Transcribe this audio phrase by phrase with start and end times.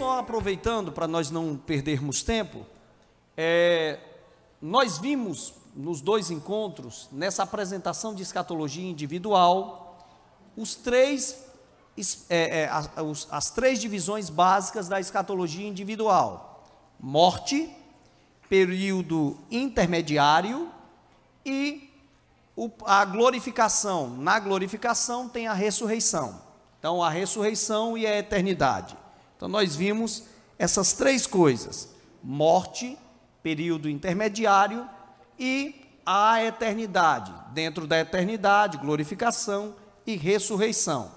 [0.00, 2.64] só aproveitando para nós não perdermos tempo,
[3.36, 3.98] é,
[4.58, 10.08] nós vimos nos dois encontros, nessa apresentação de escatologia individual,
[10.56, 11.44] os três,
[12.30, 16.64] é, é, as, as três divisões básicas da escatologia individual:
[16.98, 17.70] morte,
[18.48, 20.70] período intermediário
[21.44, 21.90] e
[22.86, 24.08] a glorificação.
[24.16, 26.40] Na glorificação tem a ressurreição.
[26.78, 28.96] Então, a ressurreição e a eternidade.
[29.40, 30.24] Então, nós vimos
[30.58, 31.88] essas três coisas:
[32.22, 32.98] morte,
[33.42, 34.86] período intermediário
[35.38, 37.32] e a eternidade.
[37.54, 39.74] Dentro da eternidade, glorificação
[40.06, 41.10] e ressurreição.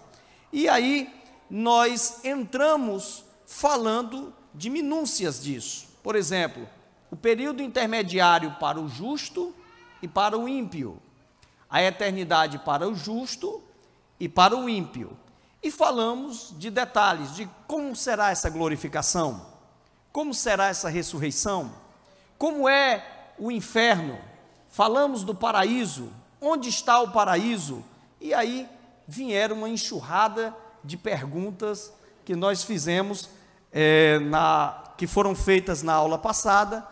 [0.53, 1.13] E aí,
[1.49, 5.85] nós entramos falando de minúcias disso.
[6.01, 6.65] Por exemplo,
[7.11, 9.53] o período intermediário para o justo
[10.01, 10.97] e para o ímpio,
[11.69, 13.61] a eternidade para o justo
[14.17, 15.17] e para o ímpio.
[15.63, 19.45] E falamos de detalhes de como será essa glorificação,
[20.11, 21.71] como será essa ressurreição,
[22.37, 24.19] como é o inferno,
[24.67, 26.11] falamos do paraíso,
[26.41, 27.81] onde está o paraíso,
[28.19, 28.67] e aí
[29.07, 31.93] vieram uma enxurrada de perguntas
[32.25, 33.29] que nós fizemos,
[33.71, 36.85] é, na, que foram feitas na aula passada,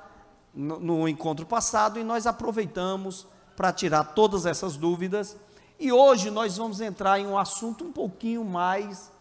[0.53, 5.35] no, no encontro passado, e nós aproveitamos para tirar todas essas dúvidas
[5.81, 9.11] e hoje nós vamos entrar em um assunto um pouquinho mais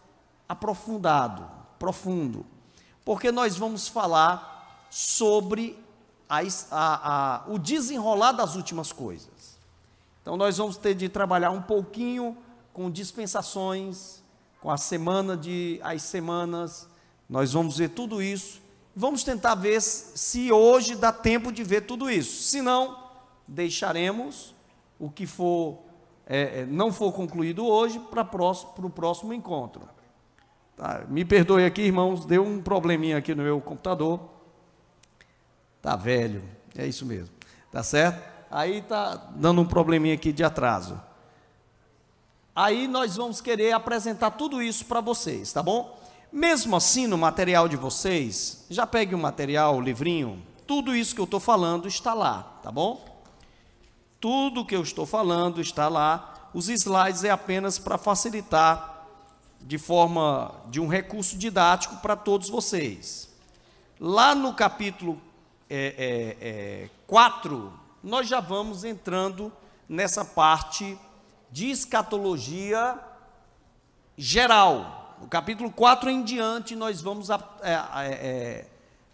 [0.47, 2.45] aprofundado, profundo,
[3.03, 5.75] porque nós vamos falar sobre
[6.29, 9.57] a, a, a, o desenrolar das últimas coisas.
[10.21, 12.37] Então nós vamos ter de trabalhar um pouquinho
[12.71, 14.21] com dispensações,
[14.61, 16.87] com a semana de as semanas,
[17.27, 18.61] nós vamos ver tudo isso.
[18.95, 22.43] Vamos tentar ver se hoje dá tempo de ver tudo isso.
[22.43, 22.99] Se não,
[23.47, 24.53] deixaremos
[24.99, 25.89] o que for
[26.33, 29.81] é, é, não for concluído hoje, para o próximo encontro.
[30.77, 31.03] Tá?
[31.09, 34.17] Me perdoe aqui, irmãos, deu um probleminha aqui no meu computador.
[35.81, 36.41] Tá velho,
[36.73, 37.35] é isso mesmo.
[37.69, 38.23] Tá certo?
[38.49, 41.01] Aí tá dando um probleminha aqui de atraso.
[42.55, 45.99] Aí nós vamos querer apresentar tudo isso para vocês, tá bom?
[46.31, 51.19] Mesmo assim, no material de vocês, já pegue o material, o livrinho, tudo isso que
[51.19, 53.10] eu estou falando está lá, tá bom?
[54.21, 56.49] Tudo que eu estou falando está lá.
[56.53, 59.07] Os slides é apenas para facilitar
[59.59, 63.29] de forma de um recurso didático para todos vocês.
[63.99, 65.19] Lá no capítulo
[65.67, 66.47] é, é,
[66.85, 67.73] é, 4,
[68.03, 69.51] nós já vamos entrando
[69.89, 70.97] nessa parte
[71.51, 72.99] de escatologia
[74.15, 75.15] geral.
[75.19, 78.67] No capítulo 4 em diante, nós vamos é, é, é,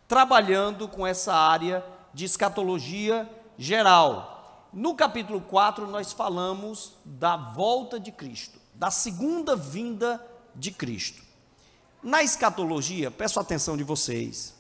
[0.05, 4.36] trabalhando com essa área de escatologia geral.
[4.77, 10.23] No capítulo 4, nós falamos da volta de Cristo, da segunda vinda
[10.53, 11.23] de Cristo.
[12.03, 14.53] Na escatologia, peço a atenção de vocês,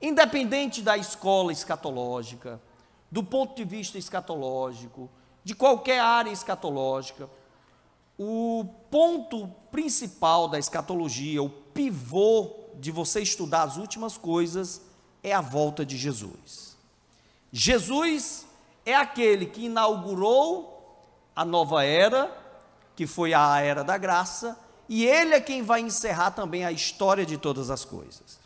[0.00, 2.60] independente da escola escatológica,
[3.08, 5.08] do ponto de vista escatológico,
[5.44, 7.30] de qualquer área escatológica,
[8.18, 14.82] o ponto principal da escatologia, o pivô de você estudar as últimas coisas,
[15.22, 16.76] é a volta de Jesus.
[17.52, 18.50] Jesus
[18.84, 20.72] é aquele que inaugurou
[21.34, 22.30] a nova era,
[22.94, 27.24] que foi a era da graça, e ele é quem vai encerrar também a história
[27.24, 28.38] de todas as coisas.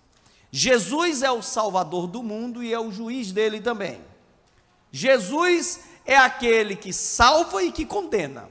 [0.51, 4.01] Jesus é o salvador do mundo e é o juiz dele também.
[4.93, 8.49] Jesus é aquele que salva e que condena.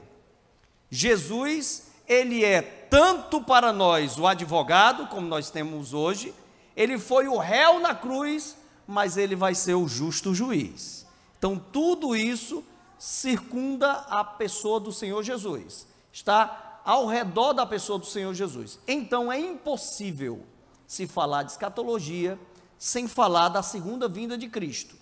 [0.90, 6.34] Jesus, ele é tanto para nós o advogado, como nós temos hoje,
[6.76, 11.05] ele foi o réu na cruz, mas ele vai ser o justo juiz.
[11.38, 12.64] Então, tudo isso
[12.98, 18.78] circunda a pessoa do Senhor Jesus, está ao redor da pessoa do Senhor Jesus.
[18.86, 20.44] Então, é impossível
[20.86, 22.38] se falar de escatologia
[22.78, 24.96] sem falar da segunda vinda de Cristo.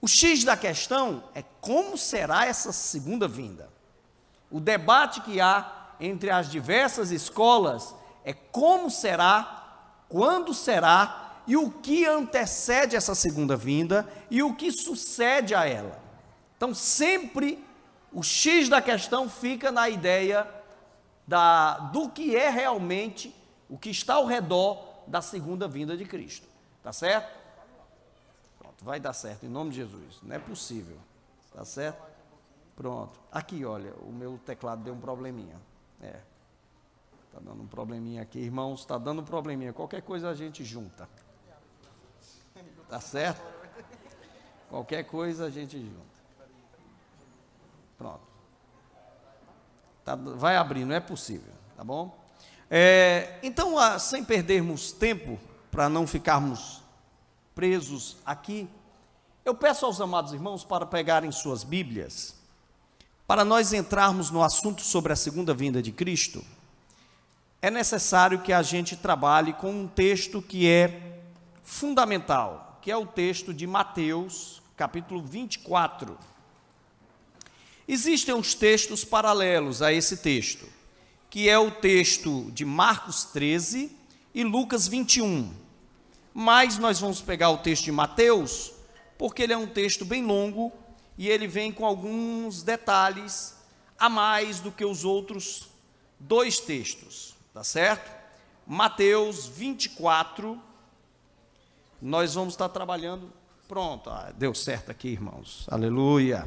[0.00, 3.70] O X da questão é como será essa segunda vinda.
[4.50, 7.94] O debate que há entre as diversas escolas
[8.24, 14.72] é como será, quando será e o que antecede essa segunda vinda e o que
[14.72, 16.00] sucede a ela.
[16.56, 17.64] Então, sempre
[18.12, 20.48] o X da questão fica na ideia
[21.26, 23.34] da, do que é realmente
[23.68, 26.46] o que está ao redor da segunda vinda de Cristo.
[26.82, 27.34] Tá certo?
[28.58, 30.20] Pronto, vai dar certo, em nome de Jesus.
[30.22, 30.96] Não é possível.
[31.52, 32.02] Tá certo?
[32.76, 33.18] Pronto.
[33.30, 35.56] Aqui, olha, o meu teclado deu um probleminha.
[36.00, 36.20] É.
[37.32, 39.72] Tá dando um probleminha aqui, irmãos, está dando um probleminha.
[39.72, 41.08] Qualquer coisa a gente junta.
[42.94, 43.42] Tá certo?
[44.70, 46.14] Qualquer coisa a gente junta.
[47.98, 48.22] Pronto.
[50.04, 52.16] Tá, vai abrir, não é possível, tá bom?
[52.70, 55.40] É, então, sem perdermos tempo,
[55.72, 56.82] para não ficarmos
[57.52, 58.70] presos aqui,
[59.44, 62.36] eu peço aos amados irmãos para pegarem suas Bíblias,
[63.26, 66.44] para nós entrarmos no assunto sobre a segunda vinda de Cristo,
[67.60, 71.18] é necessário que a gente trabalhe com um texto que é
[71.64, 76.18] fundamental, que é o texto de Mateus, capítulo 24.
[77.88, 80.68] Existem uns textos paralelos a esse texto,
[81.30, 83.90] que é o texto de Marcos 13
[84.34, 85.50] e Lucas 21.
[86.34, 88.74] Mas nós vamos pegar o texto de Mateus,
[89.16, 90.70] porque ele é um texto bem longo
[91.16, 93.56] e ele vem com alguns detalhes
[93.98, 95.70] a mais do que os outros
[96.20, 98.14] dois textos, tá certo?
[98.66, 100.60] Mateus 24,
[102.04, 103.32] nós vamos estar trabalhando.
[103.66, 105.66] Pronto, ah, deu certo aqui, irmãos.
[105.70, 106.46] Aleluia.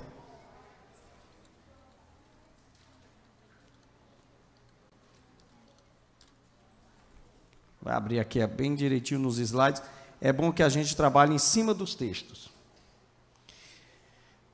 [7.82, 9.82] Vai abrir aqui é bem direitinho nos slides.
[10.22, 12.52] É bom que a gente trabalhe em cima dos textos.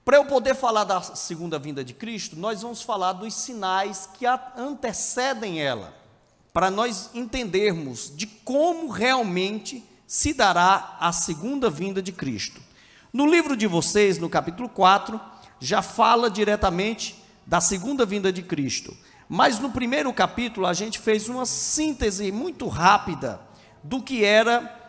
[0.06, 4.26] Para eu poder falar da segunda vinda de Cristo, nós vamos falar dos sinais que
[4.26, 5.94] antecedem ela,
[6.54, 12.62] para nós entendermos de como realmente se dará a segunda vinda de Cristo.
[13.12, 15.20] No livro de vocês, no capítulo 4,
[15.60, 17.16] já fala diretamente
[17.46, 18.96] da segunda vinda de Cristo.
[19.30, 23.40] Mas no primeiro capítulo a gente fez uma síntese muito rápida
[23.84, 24.82] do que era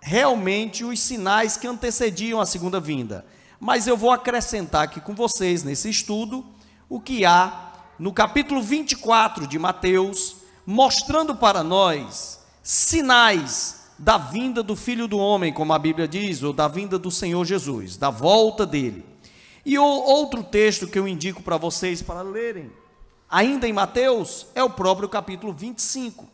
[0.00, 3.24] realmente os sinais que antecediam a segunda vinda.
[3.58, 6.46] Mas eu vou acrescentar aqui com vocês nesse estudo
[6.88, 14.74] o que há no capítulo 24 de Mateus, mostrando para nós sinais da vinda do
[14.74, 18.64] Filho do Homem, como a Bíblia diz, ou da vinda do Senhor Jesus, da volta
[18.64, 19.04] dele.
[19.64, 22.72] E o outro texto que eu indico para vocês para lerem
[23.28, 26.26] ainda em Mateus, é o próprio capítulo 25.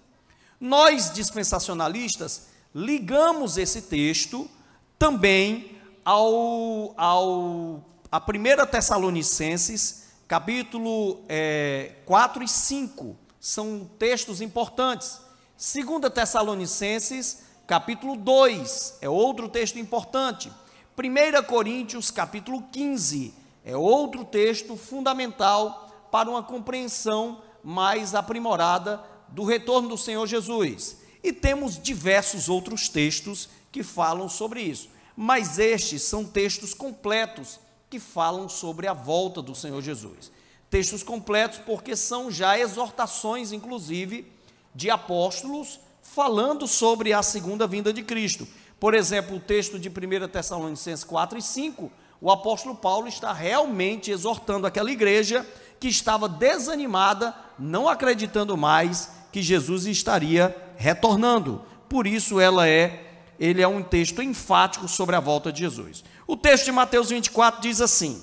[0.61, 4.49] Nós, dispensacionalistas, ligamos esse texto
[4.97, 13.17] também ao, ao a 1 Tessalonicenses, capítulo é, 4 e 5.
[13.41, 15.21] São textos importantes.
[15.59, 20.53] 2 Tessalonicenses, capítulo 2, é outro texto importante.
[20.97, 23.35] 1 Coríntios, capítulo 15,
[23.65, 30.99] é outro texto fundamental para uma compreensão mais aprimorada do retorno do Senhor Jesus.
[31.23, 37.59] E temos diversos outros textos que falam sobre isso, mas estes são textos completos
[37.91, 40.31] que falam sobre a volta do Senhor Jesus.
[40.71, 44.31] Textos completos porque são já exortações, inclusive,
[44.75, 45.81] de apóstolos
[46.15, 48.47] falando sobre a segunda vinda de Cristo.
[48.79, 54.11] Por exemplo, o texto de 1 Tessalonicenses 4 e 5, o apóstolo Paulo está realmente
[54.11, 55.47] exortando aquela igreja
[55.81, 61.63] que estava desanimada, não acreditando mais que Jesus estaria retornando.
[61.89, 66.05] Por isso ela é, ele é um texto enfático sobre a volta de Jesus.
[66.27, 68.23] O texto de Mateus 24 diz assim: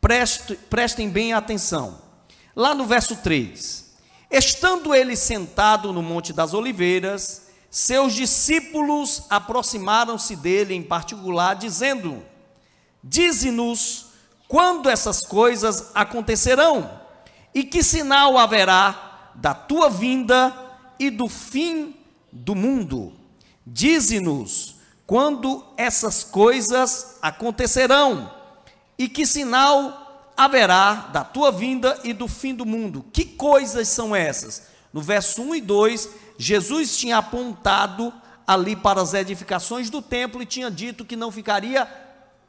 [0.00, 2.00] Preste, prestem bem atenção.
[2.54, 3.89] Lá no verso 3:
[4.30, 12.22] Estando ele sentado no Monte das Oliveiras, seus discípulos aproximaram-se dele em particular, dizendo:
[13.02, 14.06] Dize-nos
[14.46, 17.00] quando essas coisas acontecerão
[17.54, 20.54] e que sinal haverá da tua vinda
[20.98, 21.96] e do fim
[22.30, 23.12] do mundo.
[23.66, 24.76] Dize-nos
[25.06, 28.30] quando essas coisas acontecerão
[28.96, 29.99] e que sinal
[30.44, 33.04] haverá da tua vinda e do fim do mundo.
[33.12, 34.68] Que coisas são essas?
[34.90, 38.10] No verso 1 e 2, Jesus tinha apontado
[38.46, 41.86] ali para as edificações do templo e tinha dito que não ficaria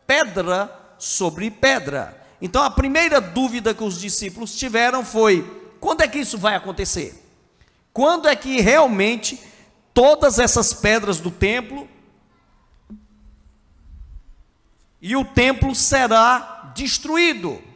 [0.07, 2.17] pedra sobre pedra.
[2.41, 5.43] Então a primeira dúvida que os discípulos tiveram foi:
[5.81, 7.21] quando é que isso vai acontecer?
[7.91, 9.37] Quando é que realmente
[9.93, 11.89] todas essas pedras do templo
[15.01, 17.70] e o templo será destruído?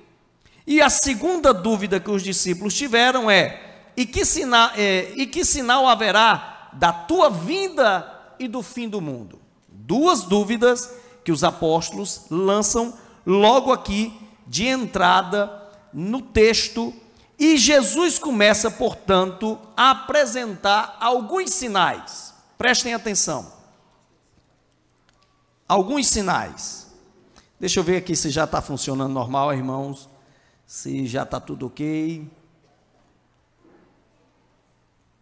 [0.67, 5.45] E a segunda dúvida que os discípulos tiveram é: e que, sinal, é, e que
[5.45, 9.39] sinal haverá da tua vinda e do fim do mundo?
[9.69, 10.89] Duas dúvidas
[11.23, 12.93] que os apóstolos lançam
[13.25, 14.13] logo aqui
[14.47, 16.93] de entrada no texto,
[17.37, 22.33] e Jesus começa, portanto, a apresentar alguns sinais.
[22.57, 23.51] Prestem atenção.
[25.67, 26.87] Alguns sinais.
[27.59, 30.07] Deixa eu ver aqui se já está funcionando normal, irmãos.
[30.65, 32.27] Se já está tudo ok.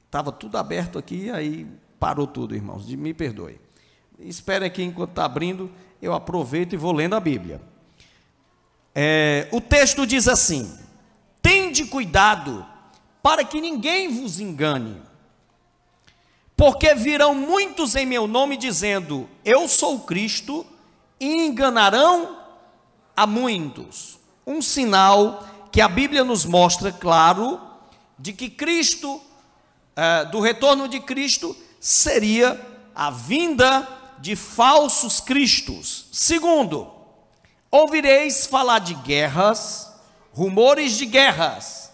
[0.05, 1.67] Estava tudo aberto aqui, aí
[1.99, 2.87] parou tudo, irmãos.
[2.87, 3.59] Me perdoe.
[4.19, 5.71] Espere aqui enquanto está abrindo,
[6.01, 7.61] eu aproveito e vou lendo a Bíblia.
[8.93, 10.77] É, o texto diz assim:
[11.41, 12.65] Tende cuidado
[13.21, 15.01] para que ninguém vos engane,
[16.55, 20.65] porque virão muitos em meu nome dizendo: Eu sou Cristo,
[21.19, 22.37] e enganarão
[23.15, 24.19] a muitos.
[24.45, 27.59] Um sinal que a Bíblia nos mostra, claro,
[28.17, 29.21] de que Cristo,
[29.95, 32.59] é, do retorno de Cristo, seria
[32.95, 33.87] a vinda
[34.19, 36.05] de falsos cristos.
[36.11, 36.91] Segundo,
[37.71, 39.91] ouvireis falar de guerras,
[40.31, 41.91] rumores de guerras,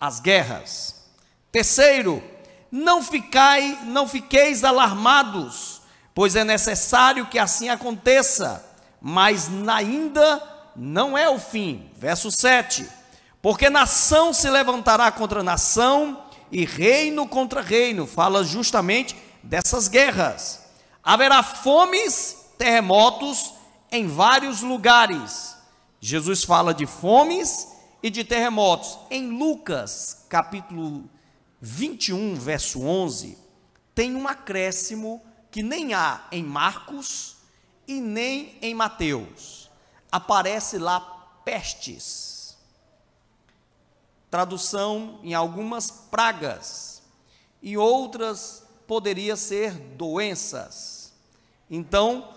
[0.00, 1.04] as guerras.
[1.50, 2.22] Terceiro,
[2.70, 5.82] não ficai, não fiqueis alarmados,
[6.14, 8.64] pois é necessário que assim aconteça,
[9.00, 11.90] mas ainda não é o fim.
[11.96, 12.88] Verso 7.
[13.42, 18.06] Porque nação se levantará contra nação e reino contra reino.
[18.06, 20.62] Fala justamente dessas guerras.
[21.02, 23.54] Haverá fomes, terremotos
[23.90, 25.56] em vários lugares.
[26.00, 27.68] Jesus fala de fomes
[28.00, 28.98] e de terremotos.
[29.10, 31.10] Em Lucas, capítulo
[31.60, 33.36] 21, verso 11,
[33.96, 35.20] tem um acréscimo
[35.50, 37.36] que nem há em Marcos
[37.86, 39.57] e nem em Mateus.
[40.10, 41.00] Aparece lá
[41.44, 42.56] pestes.
[44.30, 47.02] Tradução em algumas pragas
[47.62, 51.12] e outras poderia ser doenças.
[51.70, 52.28] Então,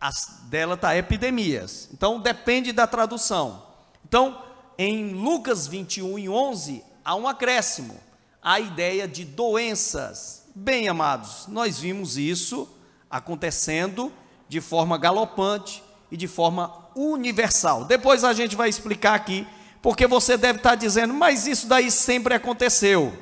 [0.00, 1.88] as dela está epidemias.
[1.92, 3.66] Então depende da tradução.
[4.06, 4.42] Então,
[4.76, 7.98] em Lucas 21 e 11, há um acréscimo,
[8.40, 10.44] a ideia de doenças.
[10.54, 12.68] Bem, amados, nós vimos isso
[13.10, 14.12] acontecendo
[14.48, 17.84] de forma galopante e de forma universal.
[17.84, 19.46] Depois a gente vai explicar aqui,
[19.82, 23.16] porque você deve estar dizendo, mas isso daí sempre aconteceu.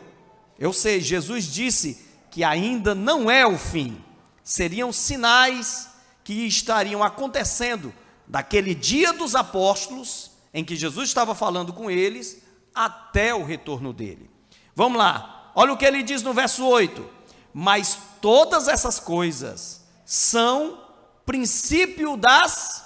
[0.58, 4.02] Eu sei, Jesus disse que ainda não é o fim,
[4.42, 5.88] seriam sinais
[6.24, 7.92] que estariam acontecendo
[8.26, 12.42] daquele dia dos apóstolos, em que Jesus estava falando com eles,
[12.74, 14.30] até o retorno dele.
[14.74, 17.08] Vamos lá, olha o que ele diz no verso 8:
[17.52, 20.85] Mas todas essas coisas são
[21.26, 22.84] princípio das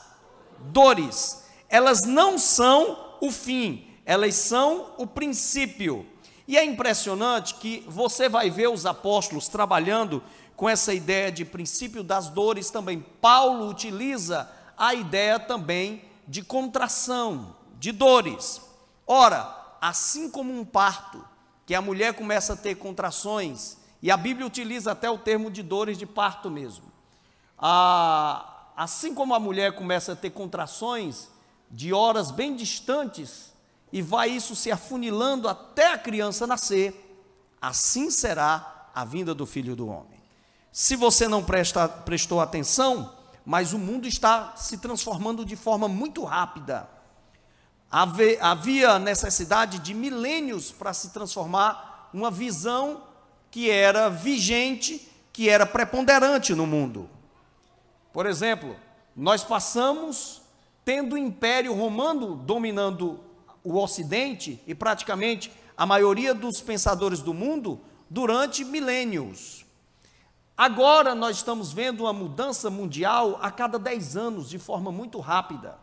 [0.59, 6.06] dores, elas não são o fim, elas são o princípio.
[6.49, 10.23] E é impressionante que você vai ver os apóstolos trabalhando
[10.56, 13.04] com essa ideia de princípio das dores também.
[13.20, 18.61] Paulo utiliza a ideia também de contração, de dores.
[19.06, 21.25] Ora, assim como um parto,
[21.66, 25.62] que a mulher começa a ter contrações, e a Bíblia utiliza até o termo de
[25.62, 26.89] dores de parto mesmo.
[27.61, 31.29] Ah, assim como a mulher começa a ter contrações
[31.71, 33.52] de horas bem distantes,
[33.93, 37.19] e vai isso se afunilando até a criança nascer,
[37.61, 40.21] assim será a vinda do Filho do Homem.
[40.73, 43.14] Se você não presta, prestou atenção,
[43.45, 46.88] mas o mundo está se transformando de forma muito rápida
[48.40, 53.02] havia necessidade de milênios para se transformar uma visão
[53.50, 57.11] que era vigente, que era preponderante no mundo.
[58.12, 58.76] Por exemplo,
[59.14, 60.43] nós passamos
[60.85, 63.21] tendo o Império Romano dominando
[63.62, 69.64] o Ocidente e praticamente a maioria dos pensadores do mundo durante milênios.
[70.57, 75.79] Agora nós estamos vendo uma mudança mundial a cada 10 anos de forma muito rápida.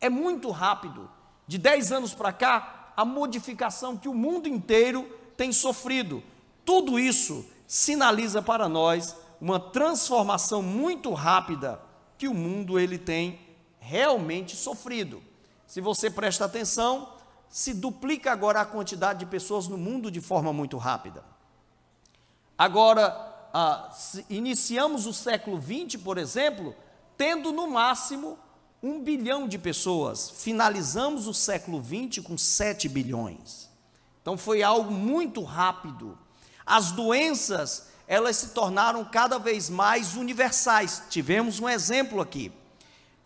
[0.00, 1.10] É muito rápido
[1.46, 5.06] de 10 anos para cá, a modificação que o mundo inteiro
[5.36, 6.22] tem sofrido.
[6.64, 11.80] Tudo isso sinaliza para nós uma transformação muito rápida
[12.18, 13.38] que o mundo ele tem
[13.78, 15.22] realmente sofrido.
[15.66, 17.12] Se você presta atenção,
[17.48, 21.24] se duplica agora a quantidade de pessoas no mundo de forma muito rápida.
[22.56, 23.90] Agora, ah,
[24.28, 26.74] iniciamos o século XX, por exemplo,
[27.16, 28.38] tendo no máximo
[28.82, 30.30] um bilhão de pessoas.
[30.30, 33.68] Finalizamos o século XX com 7 bilhões.
[34.20, 36.18] Então foi algo muito rápido.
[36.64, 41.02] As doenças, elas se tornaram cada vez mais universais.
[41.10, 42.52] Tivemos um exemplo aqui.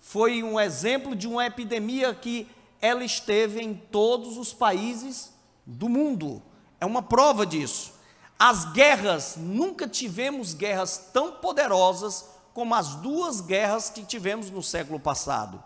[0.01, 2.49] Foi um exemplo de uma epidemia que
[2.81, 5.33] ela esteve em todos os países
[5.67, 6.43] do mundo.
[6.81, 7.93] É uma prova disso.
[8.39, 14.99] As guerras, nunca tivemos guerras tão poderosas como as duas guerras que tivemos no século
[14.99, 15.63] passado.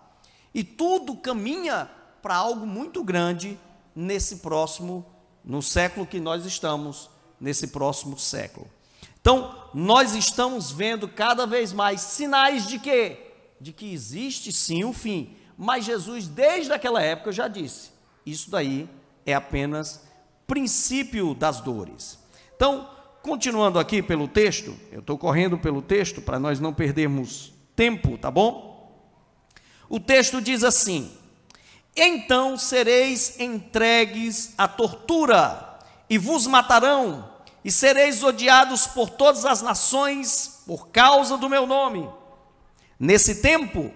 [0.52, 1.88] E tudo caminha
[2.21, 3.59] para algo muito grande
[3.94, 5.06] nesse próximo,
[5.44, 7.09] no século que nós estamos,
[7.40, 8.68] nesse próximo século.
[9.25, 13.33] Então, nós estamos vendo cada vez mais sinais de quê?
[13.59, 15.35] De que existe sim um fim.
[15.57, 17.90] Mas Jesus, desde aquela época, já disse:
[18.26, 18.87] isso daí
[19.25, 20.07] é apenas
[20.47, 22.19] princípio das dores.
[22.54, 22.87] Então,
[23.25, 28.31] Continuando aqui pelo texto, eu estou correndo pelo texto para nós não perdermos tempo, tá
[28.31, 28.95] bom?
[29.88, 31.11] O texto diz assim:
[31.97, 35.78] Então sereis entregues à tortura,
[36.11, 37.31] e vos matarão,
[37.64, 42.09] e sereis odiados por todas as nações por causa do meu nome.
[43.00, 43.90] Nesse tempo,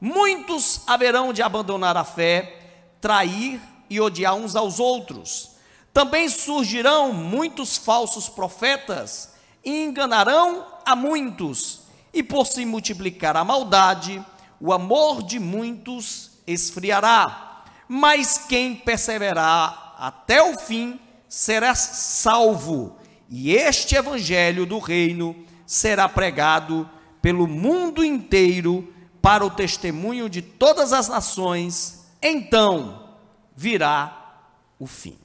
[0.00, 2.60] muitos haverão de abandonar a fé,
[3.00, 5.52] trair e odiar uns aos outros.
[5.92, 9.32] Também surgirão muitos falsos profetas
[9.64, 11.80] e enganarão a muitos.
[12.12, 14.24] E por se multiplicar a maldade,
[14.60, 17.64] o amor de muitos esfriará.
[17.88, 22.96] Mas quem perseverar até o fim será salvo.
[23.28, 25.34] E este evangelho do reino
[25.66, 26.88] será pregado
[27.22, 32.04] pelo mundo inteiro para o testemunho de todas as nações.
[32.20, 33.16] Então
[33.56, 34.42] virá
[34.78, 35.18] o fim.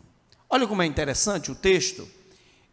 [0.49, 2.07] Olha como é interessante o texto.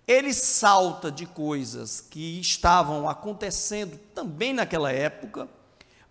[0.07, 5.49] Ele salta de coisas que estavam acontecendo também naquela época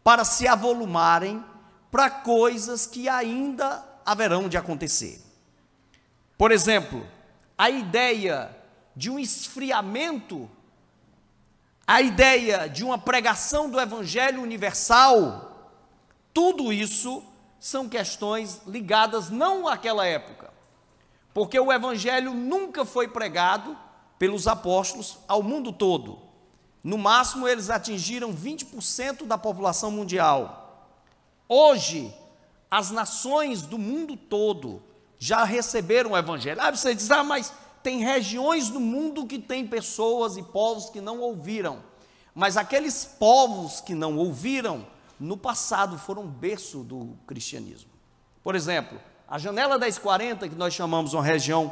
[0.03, 1.43] para se avolumarem
[1.89, 5.22] para coisas que ainda haverão de acontecer.
[6.38, 7.07] Por exemplo,
[7.57, 8.55] a ideia
[8.95, 10.49] de um esfriamento,
[11.85, 15.73] a ideia de uma pregação do evangelho universal,
[16.33, 17.23] tudo isso
[17.59, 20.53] são questões ligadas não àquela época,
[21.33, 23.77] porque o evangelho nunca foi pregado
[24.17, 26.19] pelos apóstolos ao mundo todo.
[26.83, 30.93] No máximo, eles atingiram 20% da população mundial.
[31.49, 32.13] Hoje,
[32.69, 34.81] as nações do mundo todo
[35.17, 36.61] já receberam o Evangelho.
[36.61, 37.53] Ah, você diz, ah, mas
[37.85, 41.83] tem regiões do mundo que tem pessoas e povos que não ouviram.
[42.33, 44.87] Mas aqueles povos que não ouviram,
[45.19, 47.91] no passado foram berço do cristianismo.
[48.43, 51.71] Por exemplo, a janela 1040, que nós chamamos uma região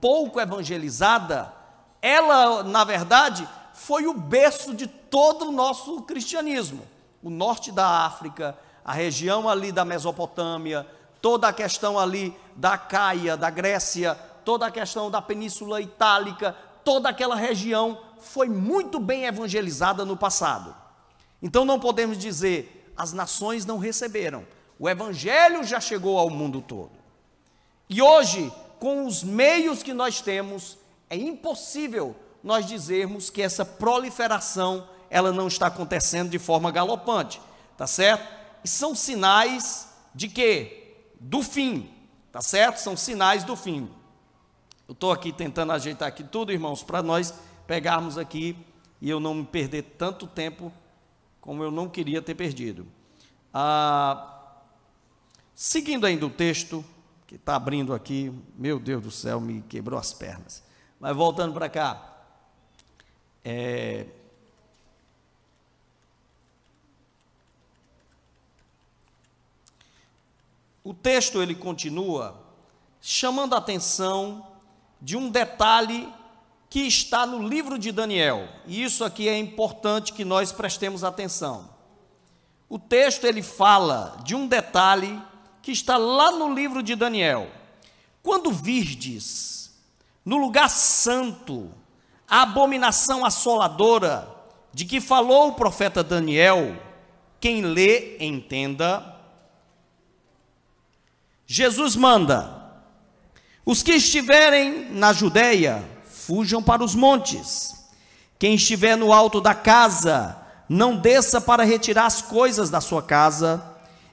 [0.00, 1.54] pouco evangelizada,
[2.02, 6.82] ela, na verdade, foi o berço de todo o nosso cristianismo.
[7.22, 10.84] O norte da África, a região ali da Mesopotâmia,
[11.20, 17.08] toda a questão ali da Caia, da Grécia, toda a questão da Península Itálica, toda
[17.08, 20.74] aquela região foi muito bem evangelizada no passado.
[21.40, 24.44] Então não podemos dizer as nações não receberam.
[24.78, 26.92] O evangelho já chegou ao mundo todo.
[27.88, 34.88] E hoje, com os meios que nós temos, é impossível nós dizermos que essa proliferação
[35.10, 37.40] ela não está acontecendo de forma galopante,
[37.76, 38.26] tá certo?
[38.64, 40.96] E são sinais de quê?
[41.20, 41.90] Do fim,
[42.32, 42.78] tá certo?
[42.78, 43.90] São sinais do fim.
[44.92, 47.32] Eu estou aqui tentando ajeitar aqui tudo, irmãos, para nós
[47.66, 48.54] pegarmos aqui
[49.00, 50.70] e eu não me perder tanto tempo
[51.40, 52.86] como eu não queria ter perdido.
[53.54, 54.52] Ah,
[55.54, 56.84] seguindo ainda o texto,
[57.26, 60.62] que está abrindo aqui, meu Deus do céu, me quebrou as pernas.
[61.00, 62.14] Mas voltando para cá,
[63.42, 64.08] é,
[70.84, 72.38] o texto ele continua
[73.00, 74.51] chamando a atenção
[75.02, 76.08] de um detalhe
[76.70, 78.48] que está no livro de Daniel.
[78.66, 81.68] E isso aqui é importante que nós prestemos atenção.
[82.68, 85.20] O texto ele fala de um detalhe
[85.60, 87.50] que está lá no livro de Daniel.
[88.22, 89.74] Quando virdes
[90.24, 91.70] no lugar santo
[92.26, 94.28] a abominação assoladora
[94.72, 96.80] de que falou o profeta Daniel,
[97.40, 99.16] quem lê, entenda.
[101.44, 102.61] Jesus manda:
[103.64, 107.74] os que estiverem na Judéia, fujam para os montes.
[108.38, 110.36] Quem estiver no alto da casa,
[110.68, 113.62] não desça para retirar as coisas da sua casa.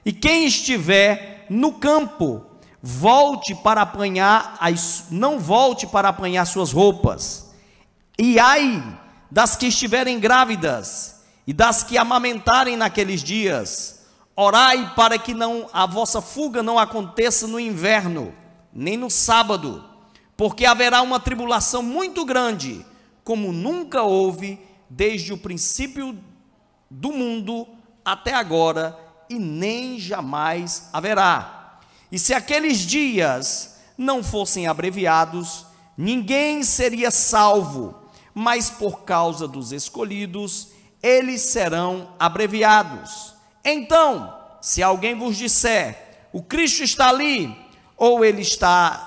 [0.04, 2.44] E quem estiver no campo,
[2.82, 7.50] volte para apanhar as, não volte para apanhar suas roupas
[8.20, 8.82] e ai
[9.30, 14.00] das que estiverem grávidas e das que amamentarem naqueles dias.
[14.36, 18.34] Orai para que não a vossa fuga não aconteça no inverno,
[18.72, 19.84] nem no sábado,
[20.36, 22.84] porque haverá uma tribulação muito grande,
[23.24, 26.18] como nunca houve desde o princípio
[26.90, 27.66] do mundo
[28.04, 31.78] até agora, e nem jamais haverá.
[32.10, 35.64] E se aqueles dias não fossem abreviados,
[35.96, 38.00] ninguém seria salvo
[38.34, 40.68] mas por causa dos escolhidos,
[41.02, 43.34] eles serão abreviados.
[43.64, 47.54] Então, se alguém vos disser, o Cristo está ali,
[48.00, 49.06] ou ele está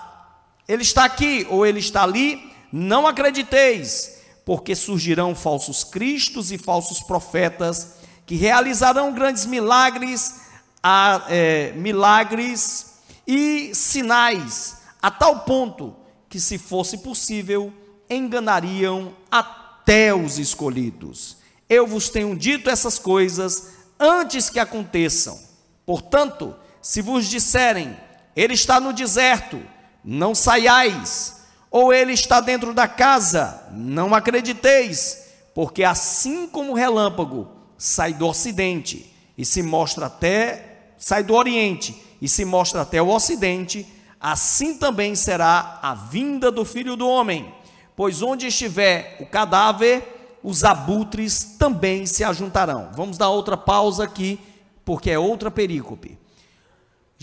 [0.66, 7.02] ele está aqui, ou ele está ali, não acrediteis, porque surgirão falsos cristos e falsos
[7.02, 10.36] profetas que realizarão grandes milagres,
[10.82, 12.94] a, é, milagres
[13.28, 15.94] e sinais, a tal ponto
[16.30, 17.74] que, se fosse possível,
[18.10, 21.38] enganariam até os escolhidos.
[21.70, 25.38] Eu vos tenho dito essas coisas antes que aconteçam.
[25.86, 27.98] Portanto, se vos disserem,
[28.36, 29.62] ele está no deserto,
[30.04, 33.68] não saiais, ou ele está dentro da casa?
[33.72, 41.22] Não acrediteis, porque assim como o relâmpago sai do ocidente e se mostra até sai
[41.22, 43.86] do oriente e se mostra até o ocidente,
[44.22, 47.54] assim também será a vinda do Filho do homem.
[47.94, 52.90] Pois onde estiver o cadáver, os abutres também se ajuntarão.
[52.94, 54.40] Vamos dar outra pausa aqui,
[54.86, 56.18] porque é outra perícope.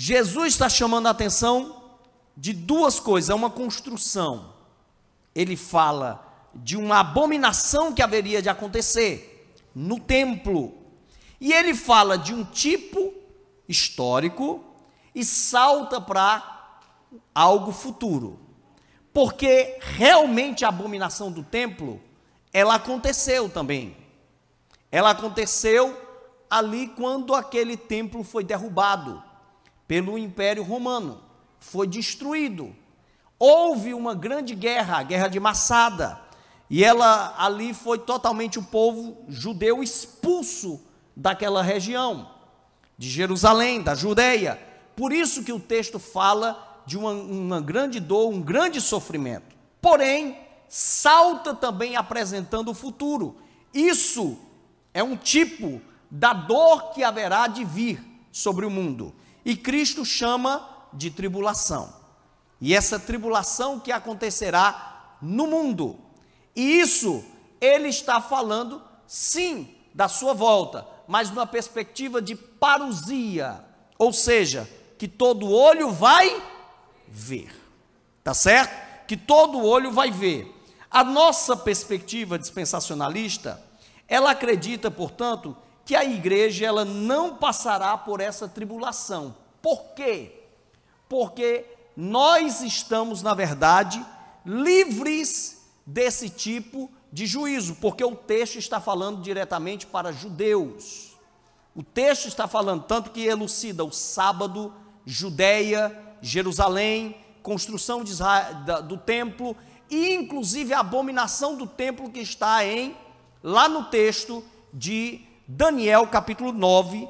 [0.02, 1.82] Jesus está chamando a atenção
[2.34, 4.54] de duas coisas, é uma construção.
[5.34, 10.72] Ele fala de uma abominação que haveria de acontecer no templo.
[11.38, 13.12] E ele fala de um tipo
[13.68, 14.64] histórico
[15.14, 16.80] e salta para
[17.34, 18.40] algo futuro.
[19.12, 22.00] Porque realmente a abominação do templo,
[22.54, 23.94] ela aconteceu também.
[24.90, 25.94] Ela aconteceu
[26.48, 29.28] ali quando aquele templo foi derrubado
[29.90, 31.20] pelo Império Romano,
[31.58, 32.72] foi destruído.
[33.36, 36.16] Houve uma grande guerra, a guerra de Massada,
[36.70, 40.80] e ela ali foi totalmente o povo judeu expulso
[41.16, 42.30] daquela região,
[42.96, 44.60] de Jerusalém, da Judeia.
[44.94, 49.56] Por isso que o texto fala de uma, uma grande dor, um grande sofrimento.
[49.82, 53.38] Porém, salta também apresentando o futuro.
[53.74, 54.38] Isso
[54.94, 58.00] é um tipo da dor que haverá de vir
[58.30, 59.12] sobre o mundo.
[59.44, 61.92] E Cristo chama de tribulação.
[62.60, 65.98] E essa tribulação que acontecerá no mundo.
[66.54, 67.24] E isso
[67.60, 73.64] ele está falando, sim, da sua volta, mas numa perspectiva de parousia,
[73.98, 76.42] ou seja, que todo olho vai
[77.08, 77.50] ver.
[78.22, 79.06] Tá certo?
[79.06, 80.54] Que todo olho vai ver.
[80.90, 83.62] A nossa perspectiva dispensacionalista,
[84.06, 89.34] ela acredita, portanto, que a igreja ela não passará por essa tribulação.
[89.60, 90.44] Por quê?
[91.08, 91.64] Porque
[91.96, 94.04] nós estamos, na verdade,
[94.44, 101.16] livres desse tipo de juízo, porque o texto está falando diretamente para judeus.
[101.74, 104.72] O texto está falando tanto que elucida o sábado
[105.04, 109.56] Judéia, Jerusalém, construção Israel, do templo
[109.88, 112.96] e inclusive a abominação do templo que está em
[113.42, 115.20] lá no texto de
[115.52, 117.08] Daniel capítulo 9,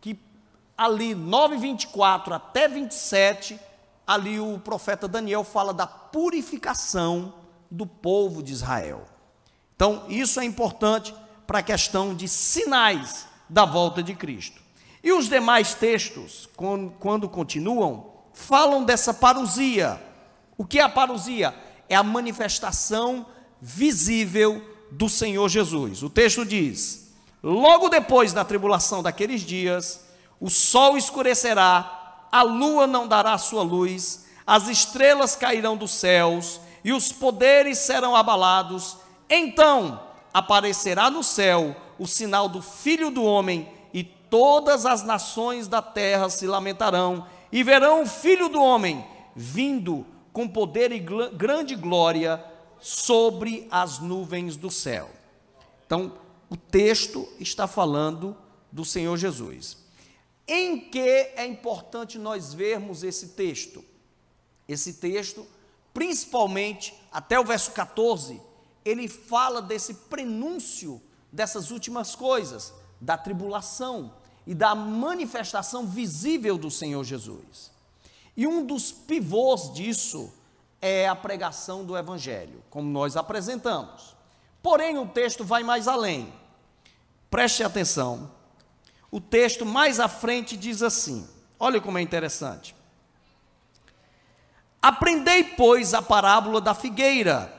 [0.00, 0.16] que
[0.78, 3.58] ali 9:24 até 27,
[4.06, 7.34] ali o profeta Daniel fala da purificação
[7.68, 9.04] do povo de Israel.
[9.74, 11.12] Então, isso é importante
[11.48, 14.62] para a questão de sinais da volta de Cristo.
[15.02, 16.48] E os demais textos,
[17.00, 20.00] quando continuam, falam dessa parousia.
[20.56, 21.52] O que é a parousia?
[21.88, 23.26] É a manifestação
[23.60, 26.04] visível do Senhor Jesus.
[26.04, 27.03] O texto diz:
[27.44, 30.04] Logo depois da tribulação daqueles dias,
[30.40, 36.92] o sol escurecerá, a lua não dará sua luz, as estrelas cairão dos céus e
[36.92, 38.96] os poderes serão abalados.
[39.28, 40.00] Então
[40.32, 43.72] aparecerá no céu o sinal do Filho do Homem
[44.34, 50.48] todas as nações da terra se lamentarão e verão o filho do homem vindo com
[50.48, 52.44] poder e grande glória
[52.80, 55.08] sobre as nuvens do céu.
[55.86, 56.14] Então,
[56.54, 58.36] o texto está falando
[58.70, 59.76] do Senhor Jesus.
[60.46, 63.84] Em que é importante nós vermos esse texto?
[64.68, 65.44] Esse texto,
[65.92, 68.40] principalmente até o verso 14,
[68.84, 74.14] ele fala desse prenúncio dessas últimas coisas, da tribulação,
[74.46, 77.72] e da manifestação visível do Senhor Jesus.
[78.36, 80.32] E um dos pivôs disso
[80.80, 84.14] é a pregação do Evangelho, como nós apresentamos.
[84.62, 86.32] Porém, o texto vai mais além.
[87.34, 88.30] Preste atenção.
[89.10, 92.76] O texto mais à frente diz assim: olha como é interessante.
[94.80, 97.52] Aprendei, pois, a parábola da figueira.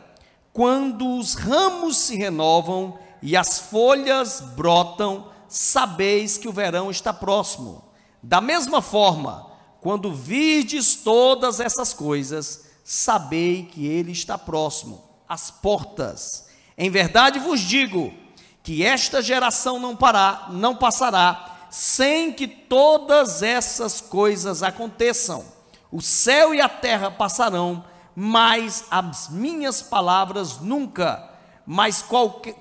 [0.53, 7.83] Quando os ramos se renovam e as folhas brotam, sabeis que o verão está próximo.
[8.23, 16.47] Da mesma forma, quando virdes todas essas coisas, sabei que ele está próximo, às portas.
[16.77, 18.23] Em verdade vos digo
[18.65, 25.45] que esta geração não pará, não passará sem que todas essas coisas aconteçam.
[25.91, 31.29] O céu e a terra passarão, mas as minhas palavras nunca.
[31.63, 32.03] Mas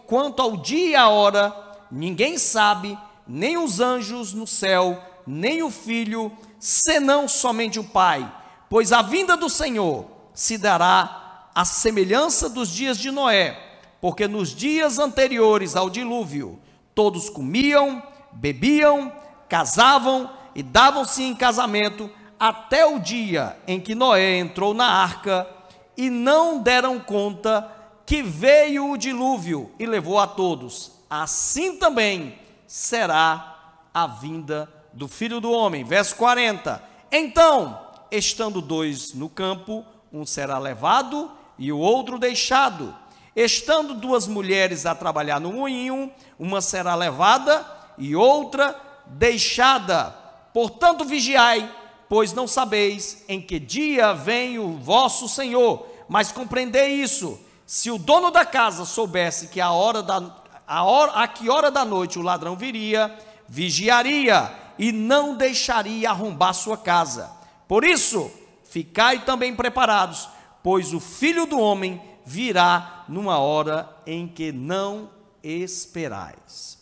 [0.06, 1.56] quanto ao dia e a hora,
[1.90, 8.30] ninguém sabe, nem os anjos no céu, nem o filho, senão somente o Pai.
[8.68, 13.73] Pois a vinda do Senhor se dará à semelhança dos dias de Noé,
[14.04, 16.60] porque nos dias anteriores ao dilúvio,
[16.94, 19.10] todos comiam, bebiam,
[19.48, 25.48] casavam e davam-se em casamento, até o dia em que Noé entrou na arca
[25.96, 27.66] e não deram conta
[28.04, 30.92] que veio o dilúvio e levou a todos.
[31.08, 35.82] Assim também será a vinda do filho do homem.
[35.82, 36.84] Verso 40.
[37.10, 42.94] Então, estando dois no campo, um será levado e o outro deixado.
[43.37, 47.66] Estando duas mulheres a trabalhar no moinho, uma será levada
[47.99, 50.14] e outra deixada.
[50.53, 51.68] Portanto, vigiai,
[52.09, 55.87] pois não sabeis em que dia vem o vosso Senhor.
[56.09, 61.12] Mas compreendei isso: se o dono da casa soubesse que a hora da a, hora,
[61.12, 63.16] a que hora da noite o ladrão viria,
[63.49, 67.31] vigiaria e não deixaria arrombar sua casa.
[67.68, 68.31] Por isso,
[68.64, 70.29] ficai também preparados,
[70.62, 75.10] pois o filho do homem virá numa hora em que não
[75.42, 76.78] esperais.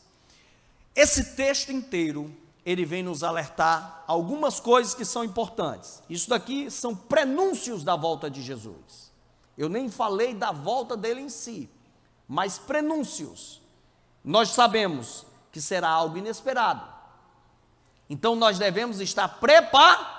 [0.95, 2.33] Esse texto inteiro,
[2.65, 6.03] ele vem nos alertar algumas coisas que são importantes.
[6.09, 9.11] Isso daqui são prenúncios da volta de Jesus.
[9.57, 11.69] Eu nem falei da volta dele em si,
[12.29, 13.61] mas prenúncios.
[14.25, 16.87] Nós sabemos que será algo inesperado.
[18.09, 20.13] Então nós devemos estar preparados.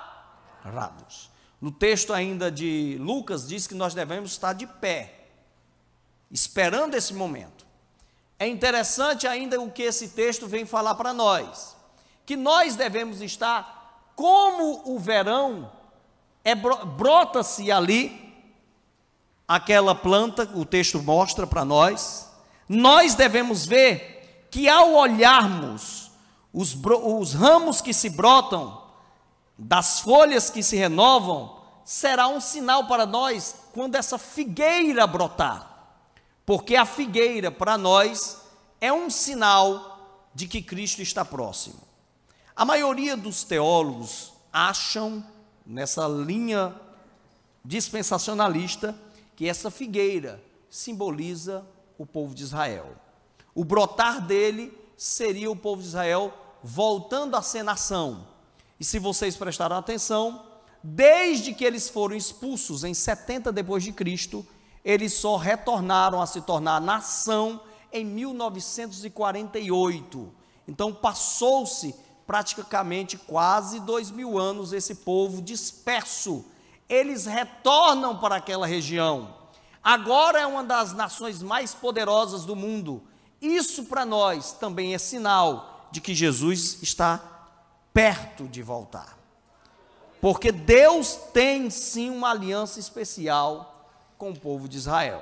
[1.63, 5.29] No texto ainda de Lucas diz que nós devemos estar de pé,
[6.29, 7.65] esperando esse momento.
[8.37, 11.73] É interessante ainda o que esse texto vem falar para nós,
[12.25, 15.71] que nós devemos estar como o verão
[16.43, 18.43] é brota-se ali
[19.47, 22.29] aquela planta, o texto mostra para nós,
[22.67, 26.11] nós devemos ver que ao olharmos
[26.51, 28.82] os, os ramos que se brotam,
[29.63, 35.69] das folhas que se renovam, será um sinal para nós quando essa figueira brotar.
[36.45, 38.41] Porque a figueira, para nós,
[38.81, 41.79] é um sinal de que Cristo está próximo.
[42.53, 45.23] A maioria dos teólogos acham,
[45.65, 46.75] nessa linha
[47.63, 48.93] dispensacionalista,
[49.35, 51.65] que essa figueira simboliza
[51.97, 52.95] o povo de Israel.
[53.55, 58.32] O brotar dele seria o povo de Israel voltando a ser nação.
[58.83, 60.43] E se vocês prestaram atenção,
[60.83, 64.45] desde que eles foram expulsos em 70 depois de Cristo,
[64.83, 67.61] eles só retornaram a se tornar nação
[67.93, 70.33] em 1948.
[70.67, 71.95] Então passou-se
[72.27, 76.43] praticamente quase dois mil anos esse povo disperso.
[76.89, 79.33] Eles retornam para aquela região.
[79.81, 83.01] Agora é uma das nações mais poderosas do mundo.
[83.41, 87.32] Isso para nós também é sinal de que Jesus está
[87.93, 89.17] perto de voltar.
[90.19, 95.21] Porque Deus tem sim uma aliança especial com o povo de Israel.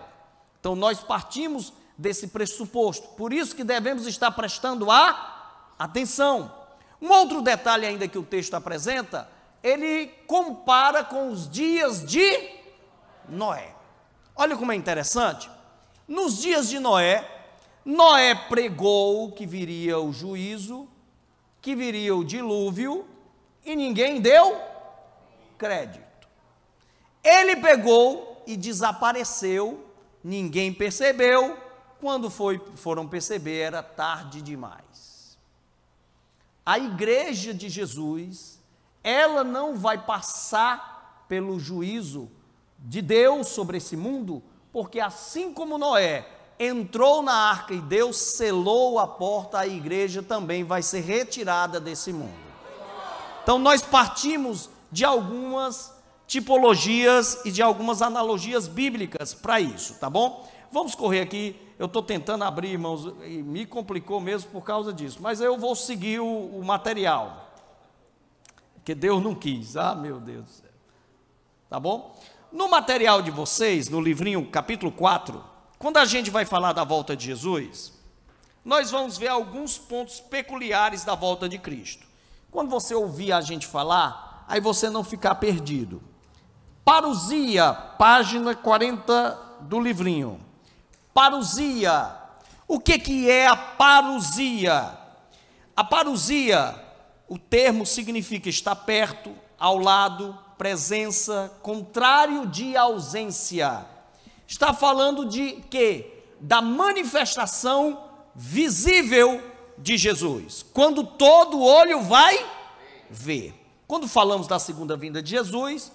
[0.59, 3.09] Então nós partimos desse pressuposto.
[3.09, 6.53] Por isso que devemos estar prestando a atenção.
[7.01, 9.27] Um outro detalhe ainda que o texto apresenta,
[9.63, 12.49] ele compara com os dias de
[13.27, 13.73] Noé.
[14.35, 15.49] Olha como é interessante.
[16.07, 17.27] Nos dias de Noé,
[17.83, 20.87] Noé pregou que viria o juízo,
[21.61, 23.05] que viria o dilúvio,
[23.63, 24.59] e ninguém deu
[25.57, 26.27] crédito.
[27.23, 29.85] Ele pegou e desapareceu,
[30.23, 31.57] ninguém percebeu,
[31.99, 35.37] quando foi, foram perceber era tarde demais.
[36.65, 38.59] A igreja de Jesus,
[39.03, 42.29] ela não vai passar pelo juízo
[42.79, 46.27] de Deus sobre esse mundo, porque assim como Noé
[46.61, 52.13] entrou na arca e Deus selou a porta, a igreja também vai ser retirada desse
[52.13, 52.39] mundo.
[53.41, 55.91] Então nós partimos de algumas
[56.27, 60.47] tipologias e de algumas analogias bíblicas para isso, tá bom?
[60.71, 61.59] Vamos correr aqui.
[61.79, 65.75] Eu estou tentando abrir, irmãos, e me complicou mesmo por causa disso, mas eu vou
[65.75, 67.51] seguir o, o material.
[68.85, 69.75] Que Deus não quis.
[69.75, 70.69] Ah, meu Deus do céu.
[71.67, 72.15] Tá bom?
[72.51, 75.50] No material de vocês, no livrinho capítulo 4,
[75.81, 77.91] quando a gente vai falar da volta de Jesus,
[78.63, 82.05] nós vamos ver alguns pontos peculiares da volta de Cristo.
[82.51, 85.99] Quando você ouvir a gente falar, aí você não ficar perdido.
[86.85, 90.39] Parousia, página 40 do livrinho.
[91.15, 92.15] Parousia.
[92.67, 94.95] O que, que é a parousia?
[95.75, 96.75] A parousia,
[97.27, 103.89] o termo significa estar perto, ao lado, presença, contrário de ausência.
[104.51, 106.25] Está falando de quê?
[106.37, 108.03] Da manifestação
[108.35, 109.41] visível
[109.77, 110.61] de Jesus.
[110.73, 112.45] Quando todo olho vai
[113.09, 113.55] ver.
[113.87, 115.89] Quando falamos da segunda vinda de Jesus,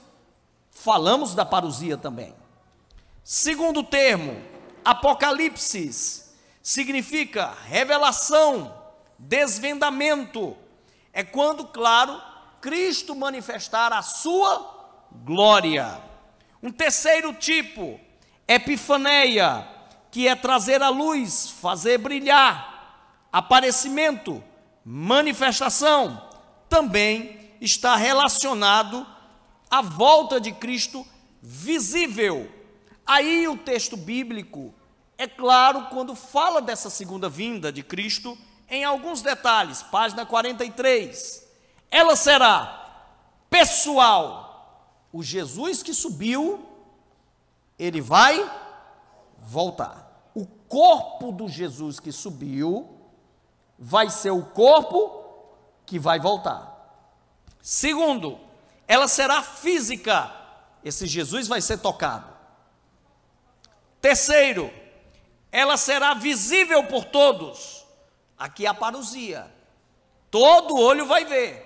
[0.71, 2.35] falamos da parousia também.
[3.23, 4.42] Segundo termo,
[4.83, 6.25] Apocalipse
[6.62, 8.75] significa revelação,
[9.19, 10.57] desvendamento.
[11.12, 12.19] É quando, claro,
[12.62, 16.01] Cristo manifestar a sua glória.
[16.62, 18.01] Um terceiro tipo,
[18.47, 19.67] epifaneia,
[20.11, 24.43] que é trazer a luz, fazer brilhar, aparecimento,
[24.85, 26.23] manifestação,
[26.69, 29.07] também está relacionado
[29.71, 31.07] à volta de Cristo
[31.43, 32.51] visível.
[33.07, 34.75] Aí o texto bíblico
[35.19, 38.37] é claro quando fala dessa segunda vinda de Cristo
[38.69, 41.47] em alguns detalhes, página 43.
[41.91, 43.05] Ela será
[43.49, 44.45] pessoal.
[45.13, 46.66] O Jesus que subiu,
[47.79, 48.51] ele vai
[49.39, 50.31] voltar.
[50.35, 53.01] O corpo do Jesus que subiu
[53.79, 55.25] vai ser o corpo
[55.85, 56.75] que vai voltar.
[57.61, 58.39] Segundo,
[58.87, 60.33] ela será física.
[60.85, 62.33] Esse Jesus vai ser tocado.
[64.01, 64.73] Terceiro,
[65.51, 67.85] ela será visível por todos.
[68.39, 69.53] Aqui é a parousia.
[70.31, 71.65] Todo olho vai ver.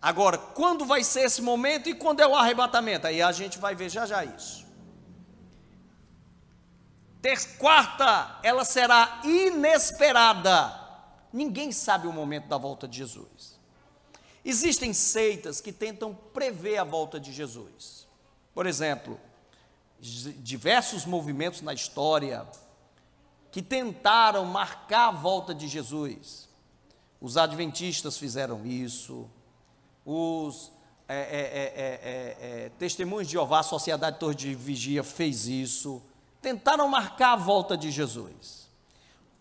[0.00, 3.06] Agora, quando vai ser esse momento e quando é o arrebatamento?
[3.06, 4.66] Aí a gente vai ver já já isso.
[7.20, 10.78] Ter, quarta, ela será inesperada.
[11.32, 13.58] Ninguém sabe o momento da volta de Jesus.
[14.44, 18.08] Existem seitas que tentam prever a volta de Jesus.
[18.54, 19.20] Por exemplo,
[20.00, 22.46] diversos movimentos na história
[23.52, 26.48] que tentaram marcar a volta de Jesus.
[27.20, 29.28] Os adventistas fizeram isso,
[30.06, 30.72] os
[31.06, 36.00] é, é, é, Testemunhos de Jeová, a Sociedade Torre de Vigia fez isso,
[36.40, 38.68] tentaram marcar a volta de Jesus.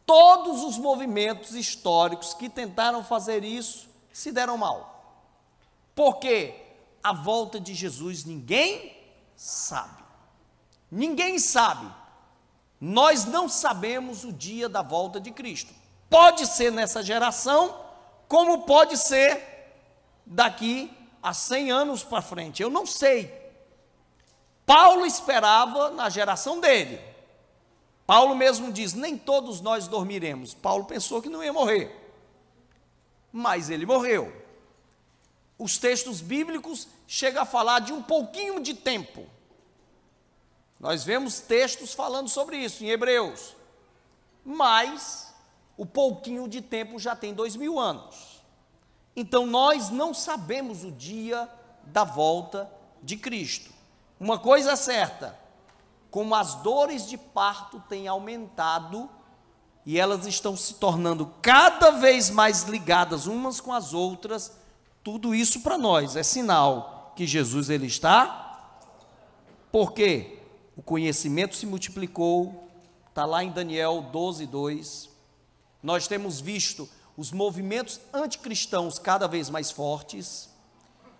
[0.06, 5.24] Todos os movimentos históricos que tentaram fazer isso se deram mal.
[5.94, 6.56] Porque
[7.04, 8.98] a volta de Jesus ninguém
[9.36, 10.04] sabe.
[10.92, 11.88] Ninguém sabe.
[12.82, 15.74] Nós não sabemos o dia da volta de Cristo.
[16.10, 17.76] Pode ser nessa geração,
[18.28, 19.74] como pode ser
[20.26, 22.64] daqui a 100 anos para frente.
[22.64, 23.39] Eu não sei.
[24.70, 27.02] Paulo esperava na geração dele.
[28.06, 30.54] Paulo mesmo diz: nem todos nós dormiremos.
[30.54, 31.92] Paulo pensou que não ia morrer,
[33.32, 34.32] mas ele morreu.
[35.58, 39.26] Os textos bíblicos chegam a falar de um pouquinho de tempo.
[40.80, 43.56] Nós vemos textos falando sobre isso em Hebreus,
[44.46, 45.34] mas
[45.76, 48.40] o pouquinho de tempo já tem dois mil anos.
[49.16, 51.50] Então nós não sabemos o dia
[51.86, 53.79] da volta de Cristo.
[54.20, 55.40] Uma coisa é certa,
[56.12, 59.10] como as dores de parto têm aumentado
[59.86, 64.52] e elas estão se tornando cada vez mais ligadas umas com as outras,
[65.04, 68.46] tudo isso para nós é sinal que Jesus ele está.
[69.72, 70.40] Porque
[70.76, 72.68] o conhecimento se multiplicou,
[73.08, 75.10] está lá em Daniel 12, 2.
[75.82, 80.50] Nós temos visto os movimentos anticristãos cada vez mais fortes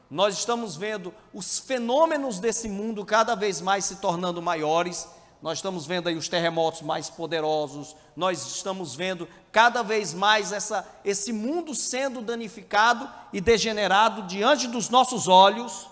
[0.10, 5.08] nós estamos vendo os fenômenos desse mundo cada vez mais se tornando maiores.
[5.42, 10.86] Nós estamos vendo aí os terremotos mais poderosos, nós estamos vendo cada vez mais essa,
[11.06, 15.88] esse mundo sendo danificado e degenerado diante dos nossos olhos.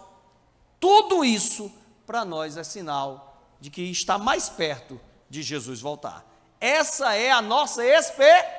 [0.80, 1.72] Tudo isso
[2.06, 5.00] para nós é sinal de que está mais perto
[5.30, 6.26] de Jesus voltar.
[6.60, 8.58] Essa é a nossa esperança.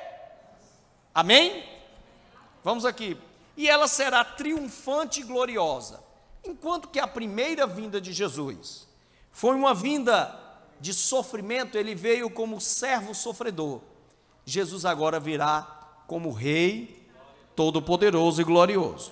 [1.13, 1.63] Amém?
[2.63, 3.17] Vamos aqui,
[3.59, 6.01] e ela será triunfante e gloriosa.
[6.45, 8.87] Enquanto que a primeira vinda de Jesus
[9.33, 10.33] foi uma vinda
[10.79, 13.81] de sofrimento, ele veio como servo sofredor.
[14.45, 15.67] Jesus agora virá
[16.07, 17.05] como Rei
[17.53, 19.11] todo-poderoso e glorioso.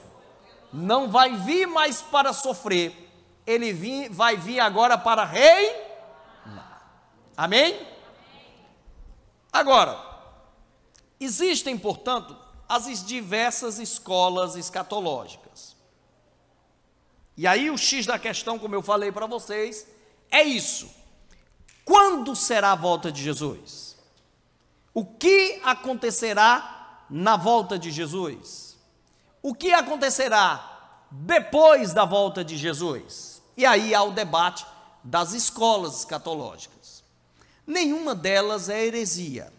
[0.71, 2.95] Não vai vir mais para sofrer,
[3.45, 5.75] ele vai vir agora para Rei.
[7.35, 7.85] Amém?
[9.51, 9.99] Agora,
[11.19, 15.75] existem, portanto, as diversas escolas escatológicas.
[17.35, 19.87] E aí o X da questão, como eu falei para vocês,
[20.31, 20.89] é isso.
[21.85, 23.95] Quando será a volta de Jesus?
[24.93, 28.75] O que acontecerá na volta de Jesus?
[29.41, 33.41] O que acontecerá depois da volta de Jesus?
[33.55, 34.65] E aí há o debate
[35.03, 37.03] das escolas escatológicas.
[37.65, 39.53] Nenhuma delas é heresia.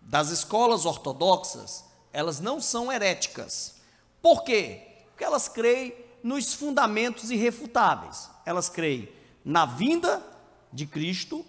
[0.00, 1.83] Das escolas ortodoxas,
[2.14, 3.74] elas não são heréticas.
[4.22, 4.80] Por quê?
[5.08, 5.92] Porque elas creem
[6.22, 8.30] nos fundamentos irrefutáveis.
[8.46, 9.08] Elas creem
[9.44, 10.24] na vinda
[10.72, 11.44] de Cristo,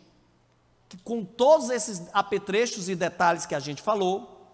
[0.89, 4.51] que com todos esses apetrechos e detalhes que a gente falou,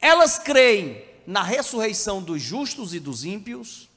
[0.00, 3.90] elas creem na ressurreição dos justos e dos ímpios,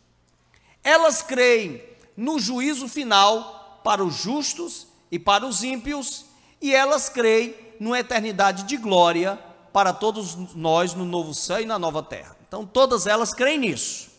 [0.83, 1.81] elas creem
[2.17, 6.25] no juízo final para os justos e para os ímpios,
[6.61, 9.39] e elas creem numa eternidade de glória
[9.71, 12.35] para todos nós no novo céu e na nova terra.
[12.47, 14.09] Então, todas elas creem nisso.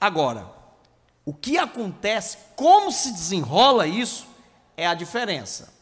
[0.00, 0.48] Agora,
[1.24, 4.26] O que acontece, como se desenrola isso,
[4.76, 5.72] é a diferença.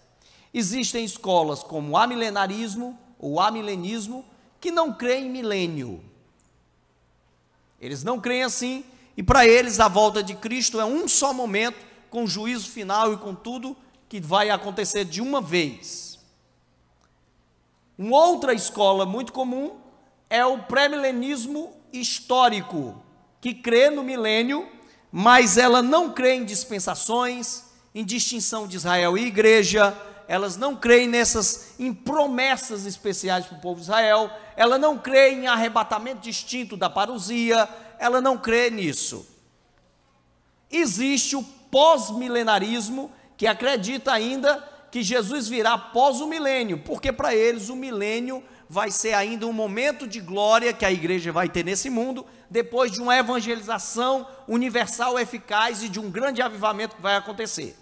[0.52, 4.24] Existem escolas como o amilenarismo ou amilenismo
[4.60, 6.04] que não creem em milênio.
[7.80, 8.84] Eles não creem assim,
[9.16, 13.18] e para eles a volta de Cristo é um só momento, com juízo final e
[13.18, 13.76] com tudo
[14.08, 16.07] que vai acontecer de uma vez.
[17.98, 19.76] Uma outra escola muito comum
[20.30, 23.02] é o pré-milenismo histórico,
[23.40, 24.68] que crê no milênio,
[25.10, 29.96] mas ela não crê em dispensações, em distinção de Israel e igreja,
[30.28, 35.32] elas não creem nessas em promessas especiais para o povo de Israel, ela não crê
[35.32, 37.68] em arrebatamento distinto da parousia,
[37.98, 39.26] ela não crê nisso.
[40.70, 47.68] Existe o pós-milenarismo, que acredita ainda que Jesus virá após o milênio, porque para eles
[47.68, 51.88] o milênio vai ser ainda um momento de glória que a igreja vai ter nesse
[51.88, 57.76] mundo, depois de uma evangelização universal eficaz e de um grande avivamento que vai acontecer.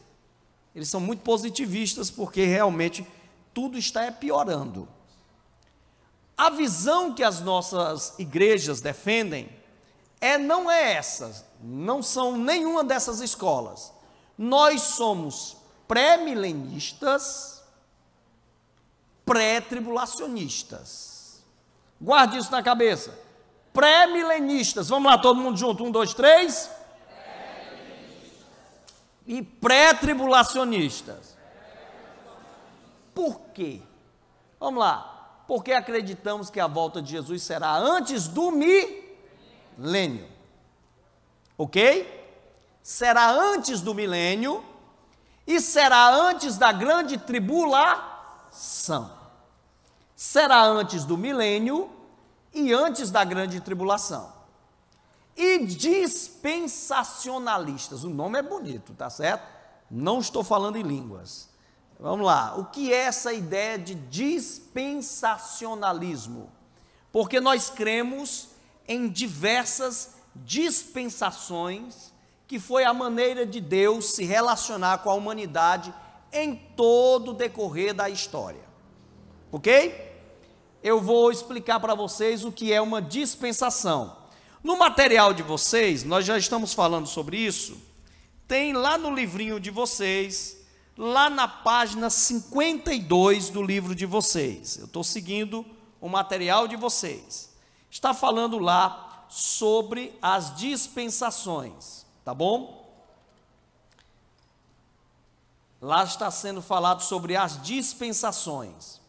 [0.74, 3.06] Eles são muito positivistas porque realmente
[3.54, 4.88] tudo está piorando.
[6.36, 9.48] A visão que as nossas igrejas defendem
[10.20, 13.92] é não é essa, não são nenhuma dessas escolas.
[14.36, 15.55] Nós somos
[15.88, 17.64] pré-milenistas,
[19.24, 21.42] pré-tribulacionistas.
[22.00, 23.18] Guarde isso na cabeça.
[23.72, 24.88] Pré-milenistas.
[24.88, 25.82] Vamos lá, todo mundo junto.
[25.84, 26.70] Um, dois, três.
[29.26, 31.36] E pré-tribulacionistas.
[33.14, 33.80] Por quê?
[34.60, 35.14] Vamos lá.
[35.46, 40.28] Porque acreditamos que a volta de Jesus será antes do milênio.
[41.56, 42.12] Ok?
[42.82, 44.62] Será antes do milênio
[45.46, 49.12] e será antes da grande tribulação.
[50.14, 51.88] Será antes do milênio
[52.52, 54.34] e antes da grande tribulação.
[55.36, 59.46] E dispensacionalistas, o nome é bonito, tá certo?
[59.90, 61.50] Não estou falando em línguas.
[62.00, 66.50] Vamos lá, o que é essa ideia de dispensacionalismo?
[67.12, 68.48] Porque nós cremos
[68.88, 72.12] em diversas dispensações
[72.46, 75.92] que foi a maneira de Deus se relacionar com a humanidade
[76.32, 78.64] em todo o decorrer da história.
[79.50, 80.14] Ok?
[80.82, 84.16] Eu vou explicar para vocês o que é uma dispensação.
[84.62, 87.76] No material de vocês, nós já estamos falando sobre isso,
[88.46, 90.56] tem lá no livrinho de vocês,
[90.96, 94.78] lá na página 52 do livro de vocês.
[94.78, 95.66] Eu estou seguindo
[96.00, 97.52] o material de vocês.
[97.90, 102.05] Está falando lá sobre as dispensações.
[102.26, 102.84] Tá bom?
[105.80, 109.00] Lá está sendo falado sobre as dispensações.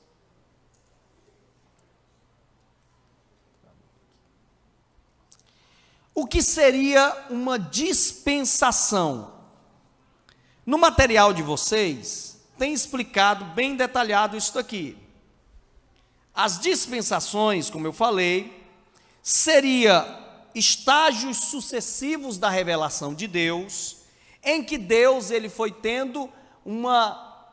[6.13, 9.33] O que seria uma dispensação?
[10.63, 14.95] No material de vocês, tem explicado bem detalhado isso aqui.
[16.35, 18.63] As dispensações, como eu falei,
[19.23, 20.26] seria
[20.57, 23.97] estágios sucessivos da revelação de Deus,
[24.43, 26.29] em que Deus ele foi tendo
[26.65, 27.47] uma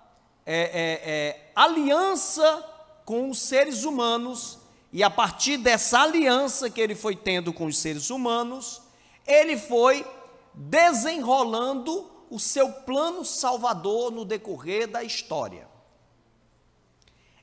[0.46, 2.64] é, é, é, aliança
[3.04, 4.58] com os seres humanos,
[4.92, 8.80] e a partir dessa aliança que ele foi tendo com os seres humanos,
[9.26, 10.06] ele foi
[10.54, 15.68] desenrolando o seu plano salvador no decorrer da história.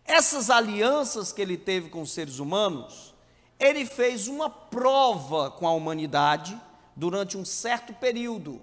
[0.05, 3.10] Essas alianças que ele teve com os seres humanos,
[3.61, 6.59] ele fez uma prova com a humanidade
[6.95, 8.59] durante um certo período.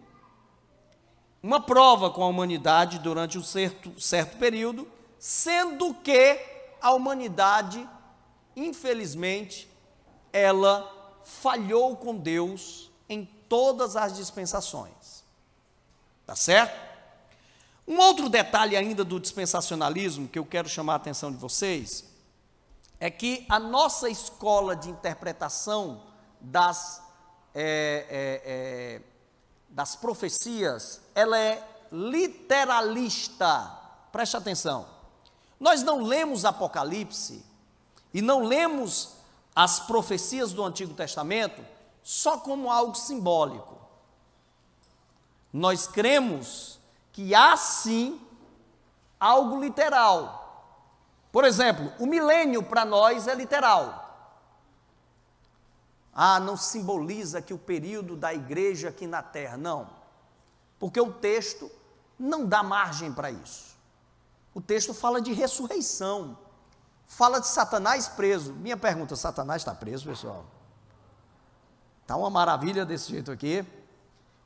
[1.40, 6.40] Uma prova com a humanidade durante um certo, certo período, sendo que
[6.82, 7.88] a humanidade,
[8.56, 9.70] infelizmente,
[10.32, 10.92] ela
[11.22, 15.22] falhou com Deus em todas as dispensações.
[16.26, 16.76] Tá certo?
[17.86, 22.07] Um outro detalhe ainda do dispensacionalismo que eu quero chamar a atenção de vocês
[23.00, 26.02] é que a nossa escola de interpretação
[26.40, 27.02] das,
[27.54, 29.02] é, é, é,
[29.68, 33.72] das profecias, ela é literalista.
[34.10, 34.86] Preste atenção.
[35.60, 37.44] Nós não lemos Apocalipse
[38.12, 39.14] e não lemos
[39.54, 41.64] as profecias do Antigo Testamento
[42.02, 43.78] só como algo simbólico.
[45.52, 46.78] Nós cremos
[47.12, 48.20] que há sim
[49.18, 50.47] algo literal
[51.38, 54.34] por exemplo, o milênio para nós é literal.
[56.12, 59.88] Ah, não simboliza que o período da igreja aqui na terra, não.
[60.80, 61.70] Porque o texto
[62.18, 63.76] não dá margem para isso.
[64.52, 66.36] O texto fala de ressurreição,
[67.06, 68.52] fala de Satanás preso.
[68.54, 70.44] Minha pergunta: Satanás está preso, pessoal?
[72.02, 73.64] Está uma maravilha desse jeito aqui.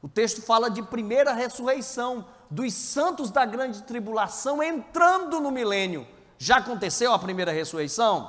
[0.03, 6.07] O texto fala de primeira ressurreição, dos santos da grande tribulação entrando no milênio.
[6.43, 8.29] Já aconteceu a primeira ressurreição?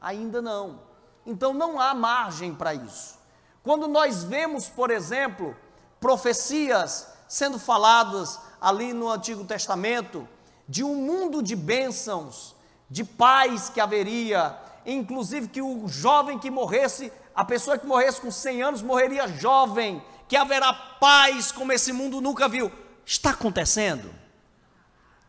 [0.00, 0.80] Ainda não.
[1.24, 3.16] Então não há margem para isso.
[3.62, 5.56] Quando nós vemos, por exemplo,
[6.00, 10.28] profecias sendo faladas ali no Antigo Testamento,
[10.68, 12.56] de um mundo de bênçãos,
[12.90, 18.32] de paz que haveria, inclusive que o jovem que morresse, a pessoa que morresse com
[18.32, 22.68] 100 anos morreria jovem, que haverá paz como esse mundo nunca viu.
[23.06, 24.12] Está acontecendo?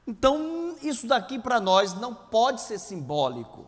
[0.07, 3.67] Então, isso daqui para nós não pode ser simbólico.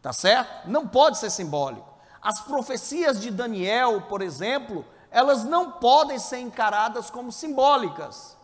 [0.00, 0.68] Tá certo?
[0.68, 1.88] Não pode ser simbólico.
[2.20, 8.36] As profecias de Daniel, por exemplo, elas não podem ser encaradas como simbólicas.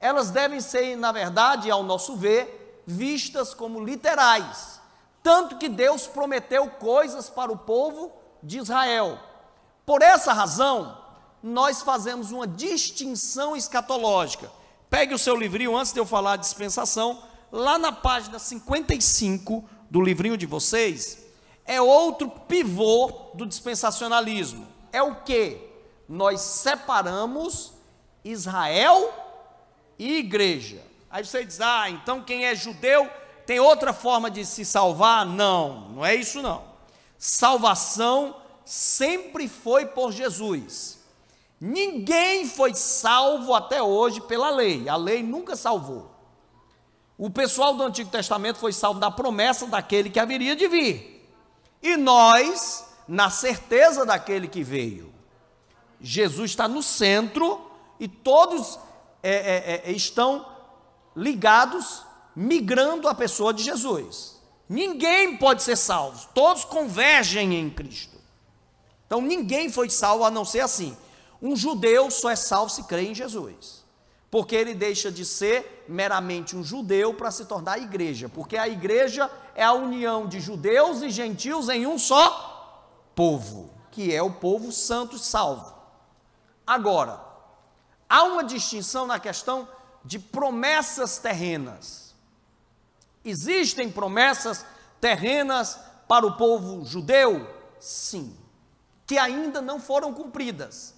[0.00, 4.80] Elas devem ser, na verdade, ao nosso ver, vistas como literais.
[5.22, 8.12] Tanto que Deus prometeu coisas para o povo
[8.42, 9.18] de Israel.
[9.86, 10.98] Por essa razão,
[11.42, 14.50] nós fazemos uma distinção escatológica.
[14.94, 17.20] Pegue o seu livrinho antes de eu falar de dispensação,
[17.50, 21.18] lá na página 55 do livrinho de vocês,
[21.64, 24.68] é outro pivô do dispensacionalismo.
[24.92, 25.74] É o que?
[26.08, 27.72] nós separamos
[28.24, 29.12] Israel
[29.98, 30.82] e igreja.
[31.10, 33.08] Aí você diz: ah, então quem é judeu
[33.46, 35.26] tem outra forma de se salvar?
[35.26, 36.62] Não, não é isso não.
[37.18, 40.98] Salvação sempre foi por Jesus.
[41.60, 44.88] Ninguém foi salvo até hoje pela lei.
[44.88, 46.10] A lei nunca salvou.
[47.16, 51.30] O pessoal do Antigo Testamento foi salvo da promessa daquele que haveria de vir.
[51.80, 55.12] E nós, na certeza daquele que veio.
[56.00, 58.78] Jesus está no centro e todos
[59.22, 60.44] é, é, é, estão
[61.16, 62.02] ligados,
[62.34, 64.34] migrando à pessoa de Jesus.
[64.68, 68.18] Ninguém pode ser salvo, todos convergem em Cristo.
[69.06, 70.96] Então ninguém foi salvo a não ser assim.
[71.44, 73.84] Um judeu só é salvo se crê em Jesus,
[74.30, 79.30] porque ele deixa de ser meramente um judeu para se tornar igreja, porque a igreja
[79.54, 84.72] é a união de judeus e gentios em um só povo, que é o povo
[84.72, 85.74] santo e salvo.
[86.66, 87.22] Agora,
[88.08, 89.68] há uma distinção na questão
[90.02, 92.14] de promessas terrenas.
[93.22, 94.64] Existem promessas
[94.98, 95.78] terrenas
[96.08, 97.46] para o povo judeu?
[97.78, 98.34] Sim,
[99.06, 100.93] que ainda não foram cumpridas.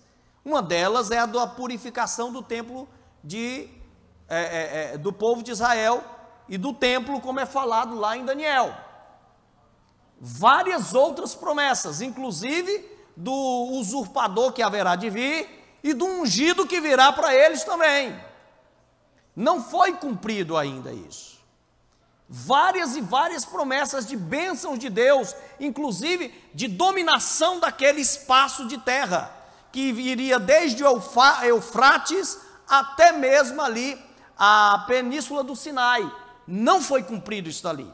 [0.47, 2.89] Uma delas é a da purificação do templo
[3.23, 3.69] de,
[4.29, 6.05] é, é, é, do povo de Israel
[6.49, 8.73] e do templo, como é falado lá em Daniel.
[10.21, 15.49] Várias outras promessas, inclusive do usurpador que haverá de vir
[15.83, 18.17] e do ungido que virá para eles também.
[19.35, 21.45] Não foi cumprido ainda isso.
[22.29, 29.36] Várias e várias promessas de bênçãos de Deus, inclusive de dominação daquele espaço de terra,
[29.77, 31.03] que viria desde o
[31.45, 34.03] Eufrates até mesmo ali
[34.39, 36.11] a península do Sinai.
[36.47, 37.93] Não foi cumprido isso ali.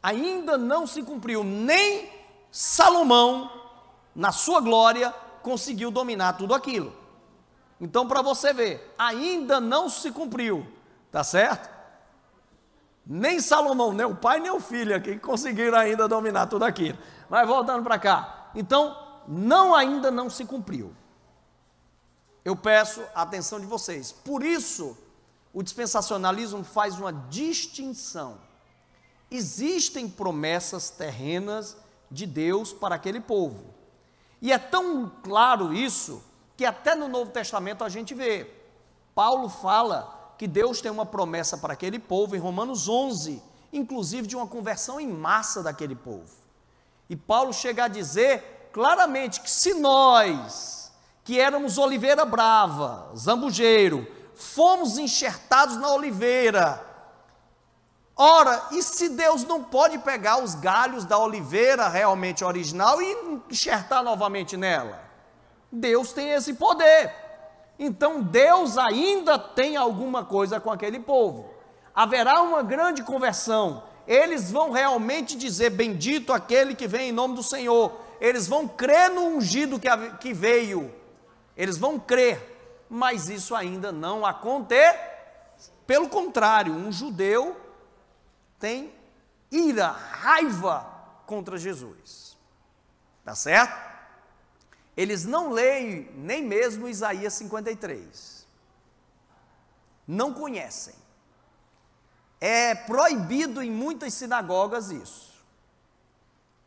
[0.00, 2.08] Ainda não se cumpriu, nem
[2.52, 3.50] Salomão,
[4.14, 6.92] na sua glória, conseguiu dominar tudo aquilo.
[7.80, 10.64] Então, para você ver, ainda não se cumpriu,
[11.10, 11.68] tá certo?
[13.04, 16.96] Nem Salomão, nem o pai, nem o filho aqui conseguiram ainda dominar tudo aquilo.
[17.28, 18.50] Mas voltando para cá.
[18.54, 18.96] Então,
[19.26, 20.94] não ainda não se cumpriu.
[22.44, 24.10] Eu peço a atenção de vocês.
[24.10, 24.96] Por isso,
[25.52, 28.38] o dispensacionalismo faz uma distinção.
[29.30, 31.76] Existem promessas terrenas
[32.10, 33.64] de Deus para aquele povo.
[34.40, 36.22] E é tão claro isso
[36.56, 38.50] que até no Novo Testamento a gente vê.
[39.14, 43.42] Paulo fala que Deus tem uma promessa para aquele povo em Romanos 11,
[43.72, 46.34] inclusive de uma conversão em massa daquele povo.
[47.08, 50.92] E Paulo chega a dizer claramente que se nós,
[51.24, 56.84] que éramos oliveira brava, zambujeiro, fomos enxertados na oliveira,
[58.16, 64.02] ora, e se Deus não pode pegar os galhos da oliveira realmente original e enxertar
[64.02, 65.00] novamente nela?
[65.70, 67.14] Deus tem esse poder.
[67.78, 71.50] Então Deus ainda tem alguma coisa com aquele povo.
[71.94, 73.82] Haverá uma grande conversão.
[74.06, 77.92] Eles vão realmente dizer: Bendito aquele que vem em nome do Senhor.
[78.22, 79.88] Eles vão crer no ungido que,
[80.20, 80.94] que veio.
[81.56, 82.84] Eles vão crer.
[82.88, 84.98] Mas isso ainda não acontece.
[85.86, 87.60] Pelo contrário, um judeu
[88.58, 88.94] tem
[89.50, 90.86] ira, raiva
[91.26, 92.36] contra Jesus.
[93.24, 93.92] Tá certo?
[94.96, 98.46] eles não leem nem mesmo Isaías 53.
[100.06, 100.94] Não conhecem.
[102.40, 105.31] É proibido em muitas sinagogas isso.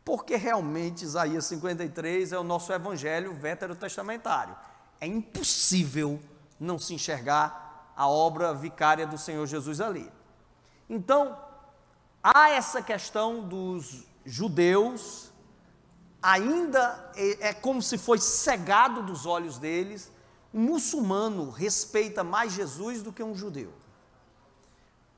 [0.06, 4.56] Porque realmente Isaías 53 é o nosso evangelho veterotestamentário.
[5.00, 6.20] É impossível
[6.60, 10.08] não se enxergar a obra vicária do Senhor Jesus ali.
[10.88, 11.36] Então,
[12.22, 15.32] há essa questão dos judeus,
[16.22, 20.12] ainda é, é como se foi cegado dos olhos deles.
[20.54, 23.72] Um muçulmano respeita mais Jesus do que um judeu.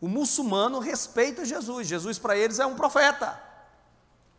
[0.01, 3.48] O muçulmano respeita Jesus, Jesus para eles é um profeta.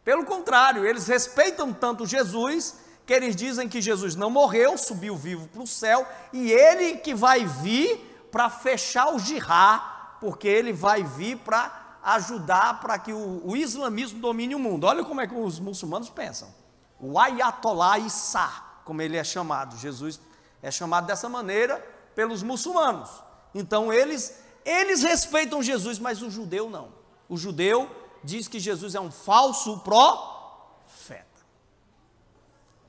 [0.04, 5.48] Pelo contrário, eles respeitam tanto Jesus que eles dizem que Jesus não morreu, subiu vivo
[5.48, 9.82] para o céu e ele que vai vir para fechar o jihad,
[10.20, 14.86] porque ele vai vir para ajudar para que o, o, islamismo domine o mundo.
[14.86, 16.54] Olha como é que os muçulmanos pensam.
[17.00, 18.48] O Ayatollah Issa,
[18.86, 20.20] como ele é chamado, Jesus
[20.62, 21.78] é chamado dessa maneira
[22.14, 23.10] pelos muçulmanos.
[23.56, 26.90] Então eles eles respeitam Jesus, mas o judeu não.
[27.28, 27.90] O judeu
[28.24, 31.26] diz que Jesus é um falso profeta.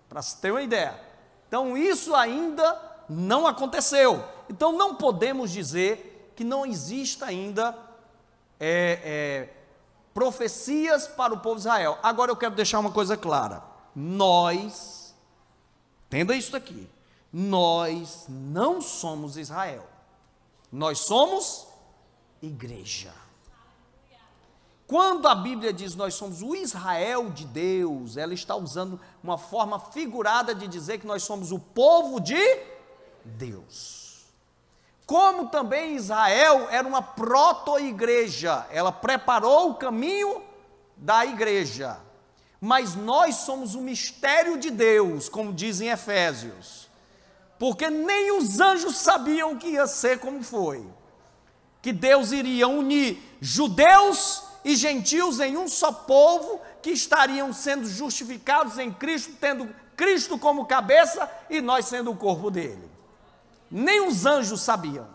[0.09, 1.01] Para se ter uma ideia.
[1.49, 4.25] Então isso ainda não aconteceu.
[4.49, 7.77] Então não podemos dizer que não exista ainda
[8.59, 9.55] é, é,
[10.15, 11.99] profecias para o povo de Israel.
[12.03, 13.63] Agora eu quero deixar uma coisa clara:
[13.95, 15.15] nós,
[16.07, 16.89] entenda isso aqui,
[17.33, 19.87] nós não somos Israel,
[20.71, 21.67] nós somos
[22.43, 23.13] igreja.
[24.91, 29.79] Quando a Bíblia diz nós somos o Israel de Deus, ela está usando uma forma
[29.79, 32.43] figurada de dizer que nós somos o povo de
[33.25, 34.25] Deus.
[35.07, 40.43] Como também Israel era uma proto-igreja, ela preparou o caminho
[40.97, 42.01] da igreja.
[42.61, 46.91] Mas nós somos o mistério de Deus, como dizem Efésios.
[47.61, 50.85] Porque nem os anjos sabiam que ia ser como foi.
[51.81, 58.79] Que Deus iria unir judeus e gentios em um só povo que estariam sendo justificados
[58.79, 62.91] em Cristo, tendo Cristo como cabeça e nós sendo o corpo dele.
[63.71, 65.07] Nem os anjos sabiam.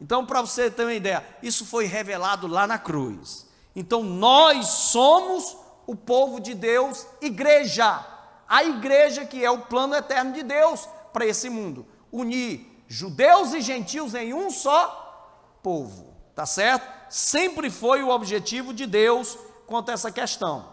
[0.00, 3.46] Então, para você ter uma ideia, isso foi revelado lá na cruz.
[3.74, 8.04] Então, nós somos o povo de Deus, igreja.
[8.48, 11.86] A igreja que é o plano eterno de Deus para esse mundo.
[12.10, 16.12] Unir judeus e gentios em um só povo.
[16.34, 17.01] Tá certo?
[17.12, 20.66] Sempre foi o objetivo de Deus quanto a essa questão.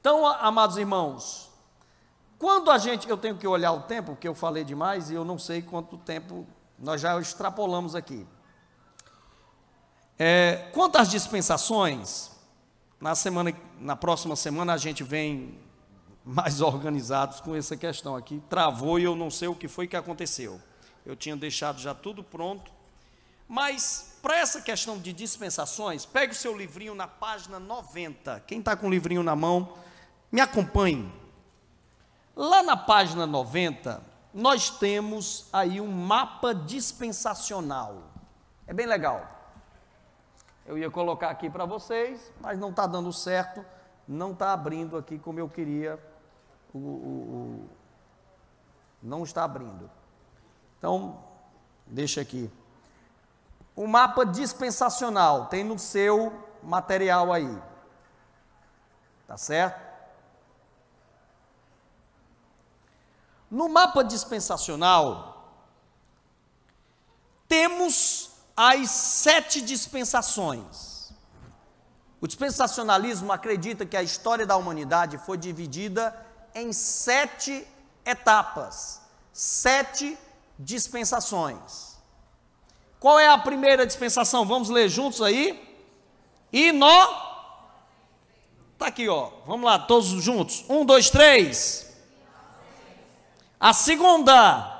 [0.00, 1.50] Então, amados irmãos,
[2.38, 5.24] quando a gente, eu tenho que olhar o tempo, porque eu falei demais e eu
[5.24, 6.46] não sei quanto tempo
[6.78, 8.24] nós já extrapolamos aqui.
[10.16, 12.30] É, quanto às dispensações,
[13.00, 15.58] na semana, na próxima semana a gente vem
[16.24, 18.40] mais organizados com essa questão aqui.
[18.48, 20.60] Travou e eu não sei o que foi que aconteceu.
[21.04, 22.75] Eu tinha deixado já tudo pronto,
[23.48, 28.40] mas para essa questão de dispensações, pegue o seu livrinho na página 90.
[28.46, 29.74] Quem está com o livrinho na mão,
[30.32, 31.12] me acompanhe.
[32.34, 34.02] Lá na página 90,
[34.34, 38.02] nós temos aí um mapa dispensacional.
[38.66, 39.24] É bem legal.
[40.66, 43.64] Eu ia colocar aqui para vocês, mas não está dando certo,
[44.08, 45.98] não está abrindo aqui como eu queria.
[46.74, 47.70] O, o, o,
[49.00, 49.88] não está abrindo.
[50.78, 51.22] Então,
[51.86, 52.50] deixa aqui.
[53.76, 57.62] O mapa dispensacional tem no seu material aí.
[59.28, 59.84] Tá certo?
[63.50, 65.52] No mapa dispensacional,
[67.46, 71.12] temos as sete dispensações.
[72.20, 76.16] O dispensacionalismo acredita que a história da humanidade foi dividida
[76.54, 77.68] em sete
[78.04, 79.02] etapas,
[79.32, 80.18] sete
[80.58, 81.85] dispensações.
[82.98, 84.46] Qual é a primeira dispensação?
[84.46, 85.62] Vamos ler juntos aí?
[86.52, 87.26] E nó.
[88.72, 89.30] Está aqui, ó.
[89.46, 90.64] Vamos lá, todos juntos.
[90.68, 91.96] Um, dois, três.
[93.58, 94.72] A segunda.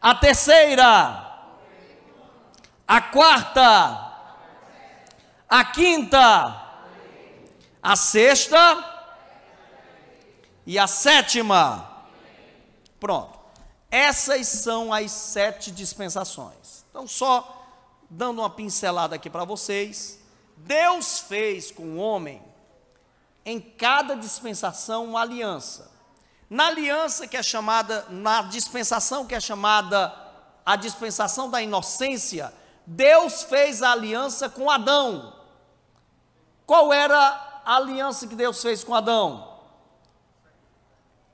[0.00, 1.32] A terceira.
[2.86, 4.12] A quarta.
[5.48, 6.62] A quinta.
[7.82, 8.92] A sexta.
[10.66, 12.04] E a sétima.
[13.00, 13.41] Pronto.
[13.92, 16.82] Essas são as sete dispensações.
[16.88, 17.62] Então, só
[18.08, 20.18] dando uma pincelada aqui para vocês,
[20.56, 22.42] Deus fez com o homem,
[23.44, 25.90] em cada dispensação, uma aliança.
[26.48, 30.10] Na aliança que é chamada, na dispensação que é chamada
[30.64, 32.50] a dispensação da inocência,
[32.86, 35.34] Deus fez a aliança com Adão.
[36.64, 39.51] Qual era a aliança que Deus fez com Adão?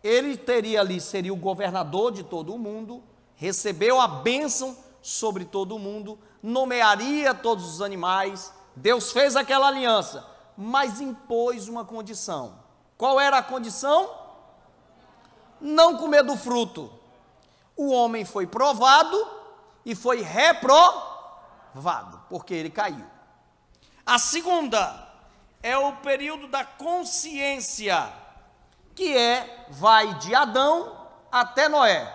[0.09, 3.03] Ele teria ali, seria o governador de todo o mundo,
[3.37, 8.53] recebeu a bênção sobre todo o mundo, nomearia todos os animais.
[8.75, 10.27] Deus fez aquela aliança.
[10.61, 12.59] mas impôs uma condição.
[12.97, 14.13] Qual era a condição?
[15.61, 16.93] Não comer do fruto.
[17.77, 19.17] O homem foi provado
[19.85, 23.07] e foi reprovado, porque ele caiu.
[24.05, 25.09] A segunda
[25.63, 28.13] é o período da consciência,
[28.99, 30.93] que é vai de Adão
[31.31, 32.13] até Noé.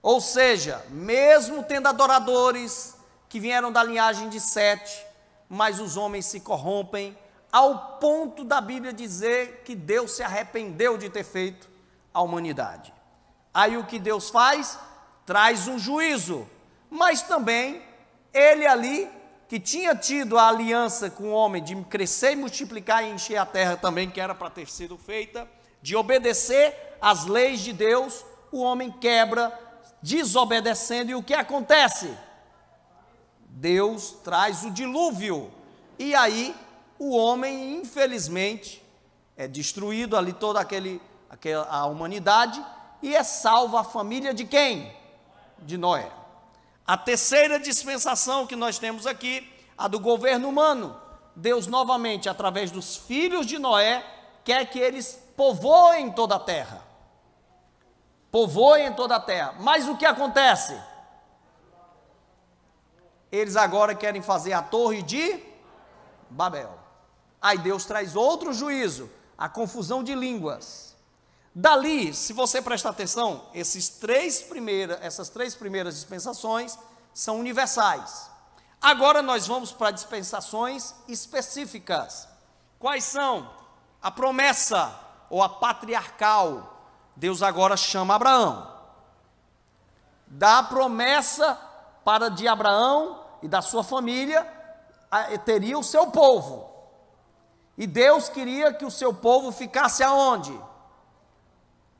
[0.00, 2.96] Ou seja, mesmo tendo adoradores
[3.28, 5.04] que vieram da linhagem de Sete,
[5.48, 7.18] mas os homens se corrompem,
[7.50, 11.68] ao ponto da Bíblia dizer que Deus se arrependeu de ter feito
[12.12, 12.94] a humanidade.
[13.52, 14.78] Aí o que Deus faz?
[15.26, 16.48] Traz um juízo,
[16.88, 17.82] mas também
[18.32, 19.10] ele ali,
[19.48, 23.46] que tinha tido a aliança com o homem de crescer e multiplicar e encher a
[23.46, 25.48] terra também, que era para ter sido feita,
[25.82, 29.52] de obedecer às leis de Deus, o homem quebra
[30.00, 32.16] desobedecendo, e o que acontece?
[33.48, 35.52] Deus traz o dilúvio,
[35.98, 36.54] e aí
[36.98, 38.82] o homem, infelizmente,
[39.36, 42.64] é destruído ali toda aquele, aquela, a humanidade,
[43.02, 44.90] e é salva a família de quem?
[45.58, 46.10] De Noé.
[46.86, 51.00] A terceira dispensação que nós temos aqui, a do governo humano.
[51.34, 54.04] Deus, novamente, através dos filhos de Noé,
[54.44, 56.84] quer que eles povoem toda a terra
[58.34, 59.54] povoem toda a terra.
[59.60, 60.76] Mas o que acontece?
[63.30, 65.40] Eles agora querem fazer a torre de
[66.28, 66.76] Babel.
[67.40, 69.08] Aí Deus traz outro juízo,
[69.38, 70.93] a confusão de línguas.
[71.54, 76.76] Dali, se você prestar atenção, esses três primeiras, essas três primeiras dispensações
[77.12, 78.28] são universais.
[78.82, 82.28] Agora nós vamos para dispensações específicas.
[82.78, 83.48] Quais são?
[84.02, 84.98] A promessa
[85.30, 86.76] ou a patriarcal,
[87.14, 88.74] Deus agora chama Abraão.
[90.26, 91.54] Dá a promessa
[92.04, 94.44] para de Abraão e da sua família
[95.44, 96.68] teria o seu povo.
[97.78, 100.60] E Deus queria que o seu povo ficasse aonde?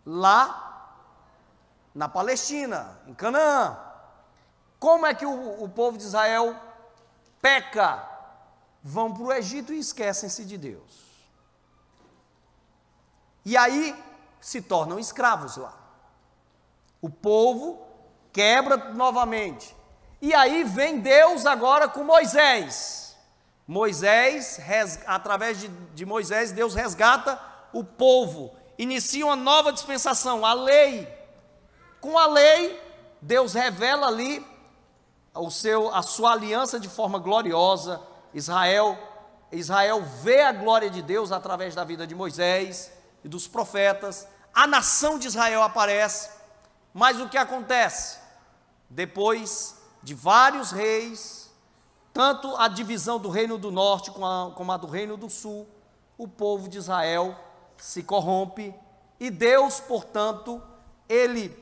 [0.04, 0.64] Lá
[1.94, 3.78] na Palestina, em Canaã.
[4.78, 6.56] Como é que o, o povo de Israel
[7.40, 8.06] peca?
[8.82, 11.04] Vão para o Egito e esquecem-se de Deus.
[13.44, 13.94] E aí
[14.40, 15.74] se tornam escravos lá.
[17.00, 17.86] O povo
[18.32, 19.74] quebra novamente.
[20.20, 23.16] E aí vem Deus agora com Moisés.
[23.66, 24.60] Moisés,
[25.06, 27.40] através de, de Moisés, Deus resgata
[27.72, 31.08] o povo, inicia uma nova dispensação, a lei.
[32.00, 32.80] Com a lei,
[33.20, 34.44] Deus revela ali
[35.34, 38.00] o seu, a sua aliança de forma gloriosa.
[38.32, 38.98] Israel,
[39.50, 42.92] Israel vê a glória de Deus através da vida de Moisés
[43.24, 46.30] e dos profetas a nação de Israel aparece,
[46.92, 48.18] mas o que acontece?
[48.88, 51.52] Depois de vários reis,
[52.12, 55.66] tanto a divisão do reino do norte como a, como a do reino do sul,
[56.16, 57.36] o povo de Israel
[57.76, 58.74] se corrompe
[59.18, 60.62] e Deus, portanto,
[61.08, 61.56] ele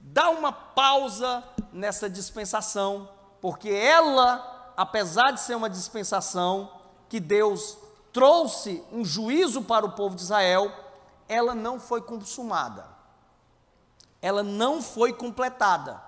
[0.00, 1.42] dá uma pausa
[1.72, 3.08] nessa dispensação,
[3.40, 6.70] porque ela, apesar de ser uma dispensação
[7.08, 7.78] que Deus
[8.12, 10.72] trouxe um juízo para o povo de Israel,
[11.28, 12.86] ela não foi consumada.
[14.20, 16.02] Ela não foi completada.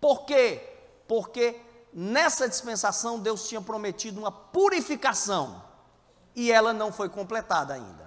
[0.00, 0.62] Por quê?
[1.06, 1.60] Porque
[1.92, 5.62] nessa dispensação Deus tinha prometido uma purificação
[6.34, 8.03] e ela não foi completada ainda.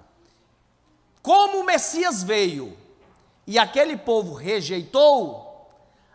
[1.28, 2.74] Como o Messias veio
[3.46, 5.68] e aquele povo rejeitou,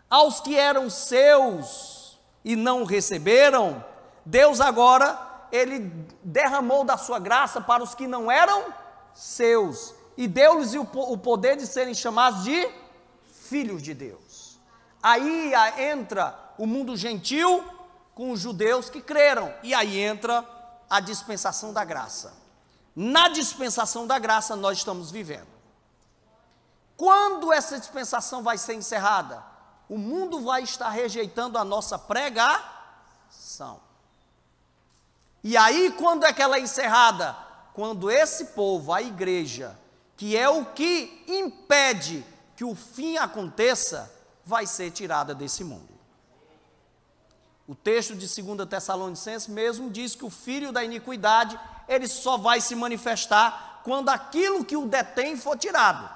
[0.10, 3.86] aos que eram seus e não receberam,
[4.26, 5.94] Deus agora ele
[6.24, 8.74] derramou da sua graça para os que não eram
[9.14, 12.68] seus e deu-lhes o poder de serem chamados de
[13.48, 14.60] filhos de Deus.
[15.00, 17.64] Aí entra o mundo gentil
[18.16, 20.44] com os judeus que creram, e aí entra
[20.90, 22.42] a dispensação da graça.
[22.96, 25.48] Na dispensação da graça nós estamos vivendo.
[26.96, 29.44] Quando essa dispensação vai ser encerrada?
[29.90, 33.80] O mundo vai estar rejeitando a nossa pregação.
[35.44, 37.36] E aí, quando é que ela é encerrada?
[37.74, 39.78] Quando esse povo, a igreja,
[40.16, 42.26] que é o que impede
[42.56, 44.12] que o fim aconteça,
[44.46, 45.90] vai ser tirada desse mundo.
[47.68, 52.62] O texto de 2 Tessalonicenses mesmo diz que o filho da iniquidade, ele só vai
[52.62, 56.10] se manifestar quando aquilo que o detém for tirado.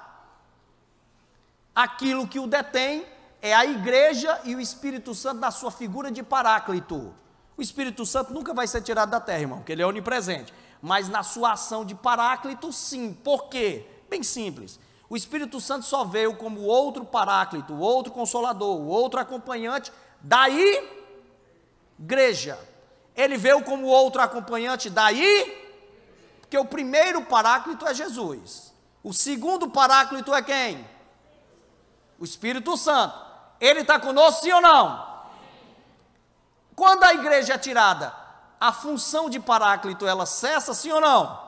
[1.76, 3.06] Aquilo que o detém
[3.42, 7.14] é a igreja e o Espírito Santo na sua figura de paráclito.
[7.56, 11.10] O Espírito Santo nunca vai ser tirado da terra, irmão, porque ele é onipresente mas
[11.10, 13.14] na sua ação de paráclito, sim.
[13.14, 13.86] Por quê?
[14.10, 14.80] Bem simples.
[15.10, 19.92] O Espírito Santo só veio como outro paráclito, outro consolador, outro acompanhante
[20.22, 20.96] daí
[21.98, 22.60] igreja.
[23.18, 25.66] Ele veio como outro acompanhante daí
[26.40, 28.72] Porque o primeiro paráclito é Jesus.
[29.04, 30.88] O segundo paráclito é quem?
[32.20, 33.20] O Espírito Santo.
[33.60, 35.06] Ele está conosco, sim ou não?
[36.76, 38.14] Quando a igreja é tirada,
[38.60, 41.48] a função de paráclito ela cessa, sim ou não?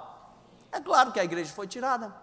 [0.71, 2.13] É claro que a igreja foi tirada.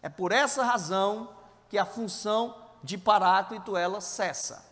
[0.00, 1.28] É por essa razão
[1.68, 4.64] que a função de paráclito ela cessa.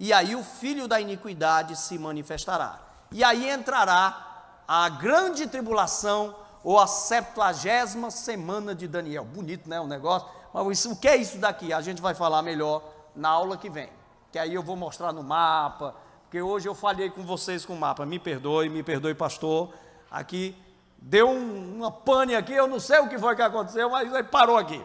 [0.00, 2.91] E aí o filho da iniquidade se manifestará.
[3.12, 6.34] E aí entrará a grande tribulação
[6.64, 9.24] ou a septuagésima semana de Daniel.
[9.24, 10.28] Bonito, né, o negócio?
[10.52, 11.72] Mas isso, o que é isso daqui?
[11.72, 12.82] A gente vai falar melhor
[13.14, 13.90] na aula que vem.
[14.30, 17.78] Que aí eu vou mostrar no mapa, porque hoje eu falhei com vocês com o
[17.78, 18.06] mapa.
[18.06, 19.72] Me perdoe, me perdoe, pastor.
[20.10, 20.56] Aqui
[20.96, 24.22] deu um, uma pane aqui, eu não sei o que foi que aconteceu, mas aí
[24.22, 24.82] parou aqui.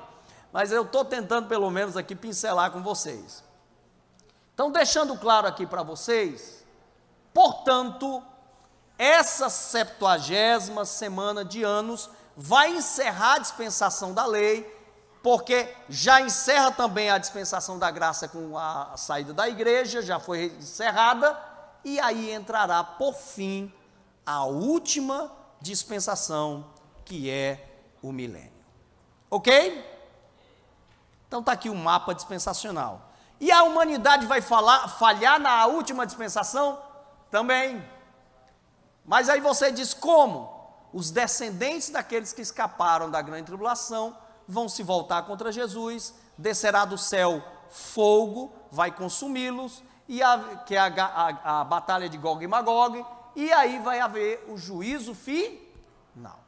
[0.51, 3.43] Mas eu estou tentando pelo menos aqui pincelar com vocês.
[4.53, 6.56] Então, deixando claro aqui para vocês,
[7.37, 8.23] portanto,
[8.97, 14.65] essa septuagésima semana de anos vai encerrar a dispensação da lei,
[15.21, 20.45] porque já encerra também a dispensação da graça com a saída da igreja, já foi
[20.57, 21.39] encerrada,
[21.85, 23.71] e aí entrará por fim
[24.25, 25.31] a última
[25.61, 26.65] dispensação,
[27.05, 27.69] que é
[28.01, 28.65] o milênio.
[29.29, 29.85] Ok?
[31.27, 33.11] Então está aqui o mapa dispensacional.
[33.39, 36.86] E a humanidade vai falar, falhar na última dispensação?
[37.29, 37.83] Também.
[39.05, 40.55] Mas aí você diz como?
[40.93, 44.17] Os descendentes daqueles que escaparam da grande tribulação
[44.47, 50.79] vão se voltar contra Jesus, descerá do céu fogo, vai consumi-los, e a, que é
[50.79, 53.05] a, a, a batalha de Gog e Magog,
[53.35, 56.39] e aí vai haver o juízo final.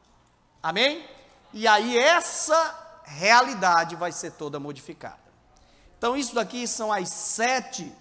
[0.62, 1.06] Amém?
[1.52, 5.18] E aí essa realidade vai ser toda modificada.
[5.98, 7.92] Então, isso daqui são as sete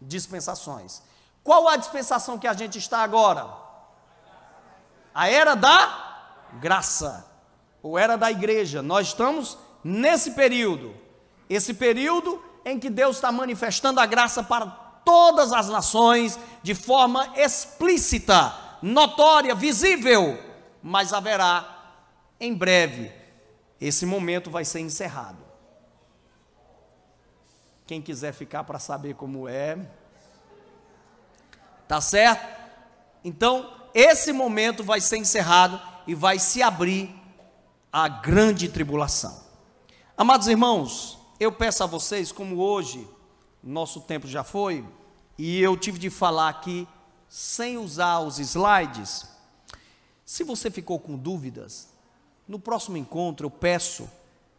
[0.00, 1.02] dispensações.
[1.46, 3.46] Qual a dispensação que a gente está agora?
[5.14, 7.24] A era da graça,
[7.80, 8.82] ou era da igreja.
[8.82, 10.92] Nós estamos nesse período.
[11.48, 14.66] Esse período em que Deus está manifestando a graça para
[15.04, 20.36] todas as nações de forma explícita, notória, visível,
[20.82, 21.94] mas haverá
[22.40, 23.12] em breve.
[23.80, 25.38] Esse momento vai ser encerrado.
[27.86, 29.78] Quem quiser ficar para saber como é,
[31.88, 32.56] tá certo?
[33.24, 37.14] Então, esse momento vai ser encerrado e vai se abrir
[37.92, 39.44] a grande tribulação.
[40.16, 43.08] Amados irmãos, eu peço a vocês, como hoje
[43.62, 44.84] nosso tempo já foi,
[45.36, 46.86] e eu tive de falar aqui
[47.28, 49.26] sem usar os slides.
[50.24, 51.88] Se você ficou com dúvidas,
[52.46, 54.08] no próximo encontro eu peço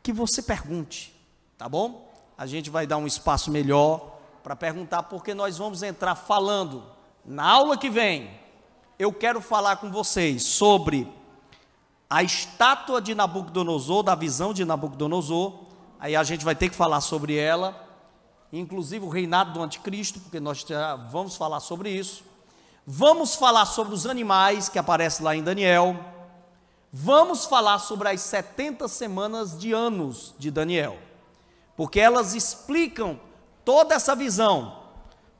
[0.03, 1.15] que você pergunte,
[1.57, 2.07] tá bom?
[2.37, 6.83] a gente vai dar um espaço melhor para perguntar, porque nós vamos entrar falando
[7.27, 8.31] na aula que vem.
[8.97, 11.11] Eu quero falar com vocês sobre
[12.09, 15.65] a estátua de Nabucodonosor, da visão de Nabucodonosor.
[15.99, 17.75] Aí a gente vai ter que falar sobre ela,
[18.51, 22.23] inclusive o reinado do anticristo, porque nós já vamos falar sobre isso.
[22.85, 25.95] Vamos falar sobre os animais que aparecem lá em Daniel.
[26.91, 30.97] Vamos falar sobre as 70 semanas de anos de Daniel
[31.77, 33.19] porque elas explicam
[33.63, 34.76] toda essa visão.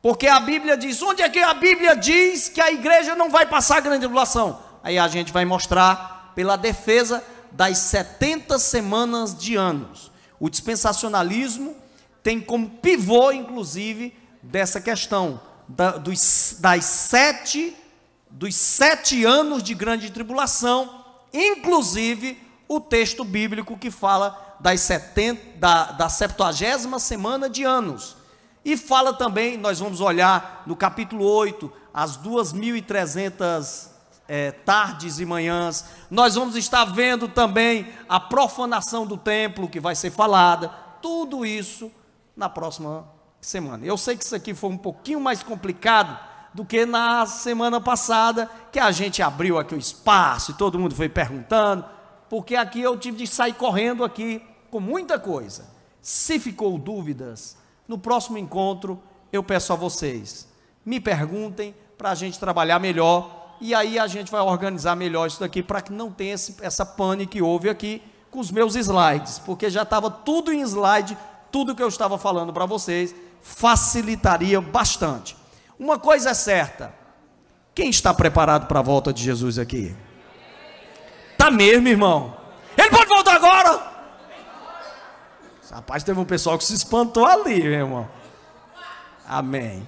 [0.07, 3.45] Porque a Bíblia diz: onde é que a Bíblia diz que a igreja não vai
[3.45, 4.57] passar grande tribulação?
[4.81, 10.09] Aí a gente vai mostrar pela defesa das 70 semanas de anos.
[10.39, 11.75] O dispensacionalismo
[12.23, 17.75] tem como pivô, inclusive, dessa questão da, dos, das sete,
[18.29, 21.03] dos sete anos de grande tribulação,
[21.33, 28.16] inclusive o texto bíblico que fala das 70, da, da 70 semana de anos.
[28.67, 33.87] E fala também, nós vamos olhar no capítulo 8, as 2.300
[34.27, 35.85] é, tardes e manhãs.
[36.11, 40.67] Nós vamos estar vendo também a profanação do templo que vai ser falada.
[41.01, 41.89] Tudo isso
[42.35, 43.07] na próxima
[43.39, 43.85] semana.
[43.85, 46.19] Eu sei que isso aqui foi um pouquinho mais complicado
[46.53, 50.93] do que na semana passada, que a gente abriu aqui o espaço e todo mundo
[50.93, 51.85] foi perguntando
[52.29, 55.69] porque aqui eu tive de sair correndo aqui com muita coisa.
[56.01, 57.55] Se ficou dúvidas,
[57.87, 60.47] no próximo encontro eu peço a vocês,
[60.85, 65.39] me perguntem para a gente trabalhar melhor e aí a gente vai organizar melhor isso
[65.39, 69.39] daqui para que não tenha esse, essa pane que houve aqui com os meus slides,
[69.39, 71.17] porque já estava tudo em slide,
[71.51, 75.35] tudo que eu estava falando para vocês, facilitaria bastante.
[75.79, 76.93] Uma coisa é certa,
[77.73, 79.95] quem está preparado para a volta de Jesus aqui?
[81.37, 82.35] Tá mesmo, irmão.
[82.77, 83.56] Ele pode voltar agora.
[85.77, 88.09] Rapaz, teve um pessoal que se espantou ali, meu irmão.
[89.27, 89.87] Amém.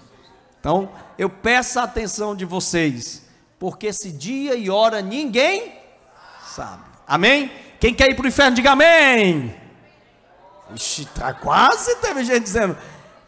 [0.60, 0.88] Então,
[1.18, 3.26] eu peço a atenção de vocês,
[3.58, 5.74] porque esse dia e hora ninguém
[6.46, 6.84] sabe.
[7.08, 7.52] Amém?
[7.80, 9.56] Quem quer ir para o inferno, diga amém.
[10.76, 12.78] Ixi, tá quase teve gente dizendo.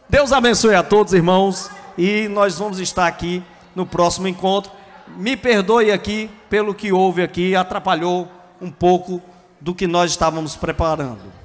[0.08, 3.44] Deus abençoe a todos, irmãos, e nós vamos estar aqui
[3.74, 4.72] no próximo encontro.
[5.08, 8.32] Me perdoe aqui pelo que houve aqui, atrapalhou
[8.62, 9.20] um pouco
[9.60, 11.41] do que nós estávamos preparando.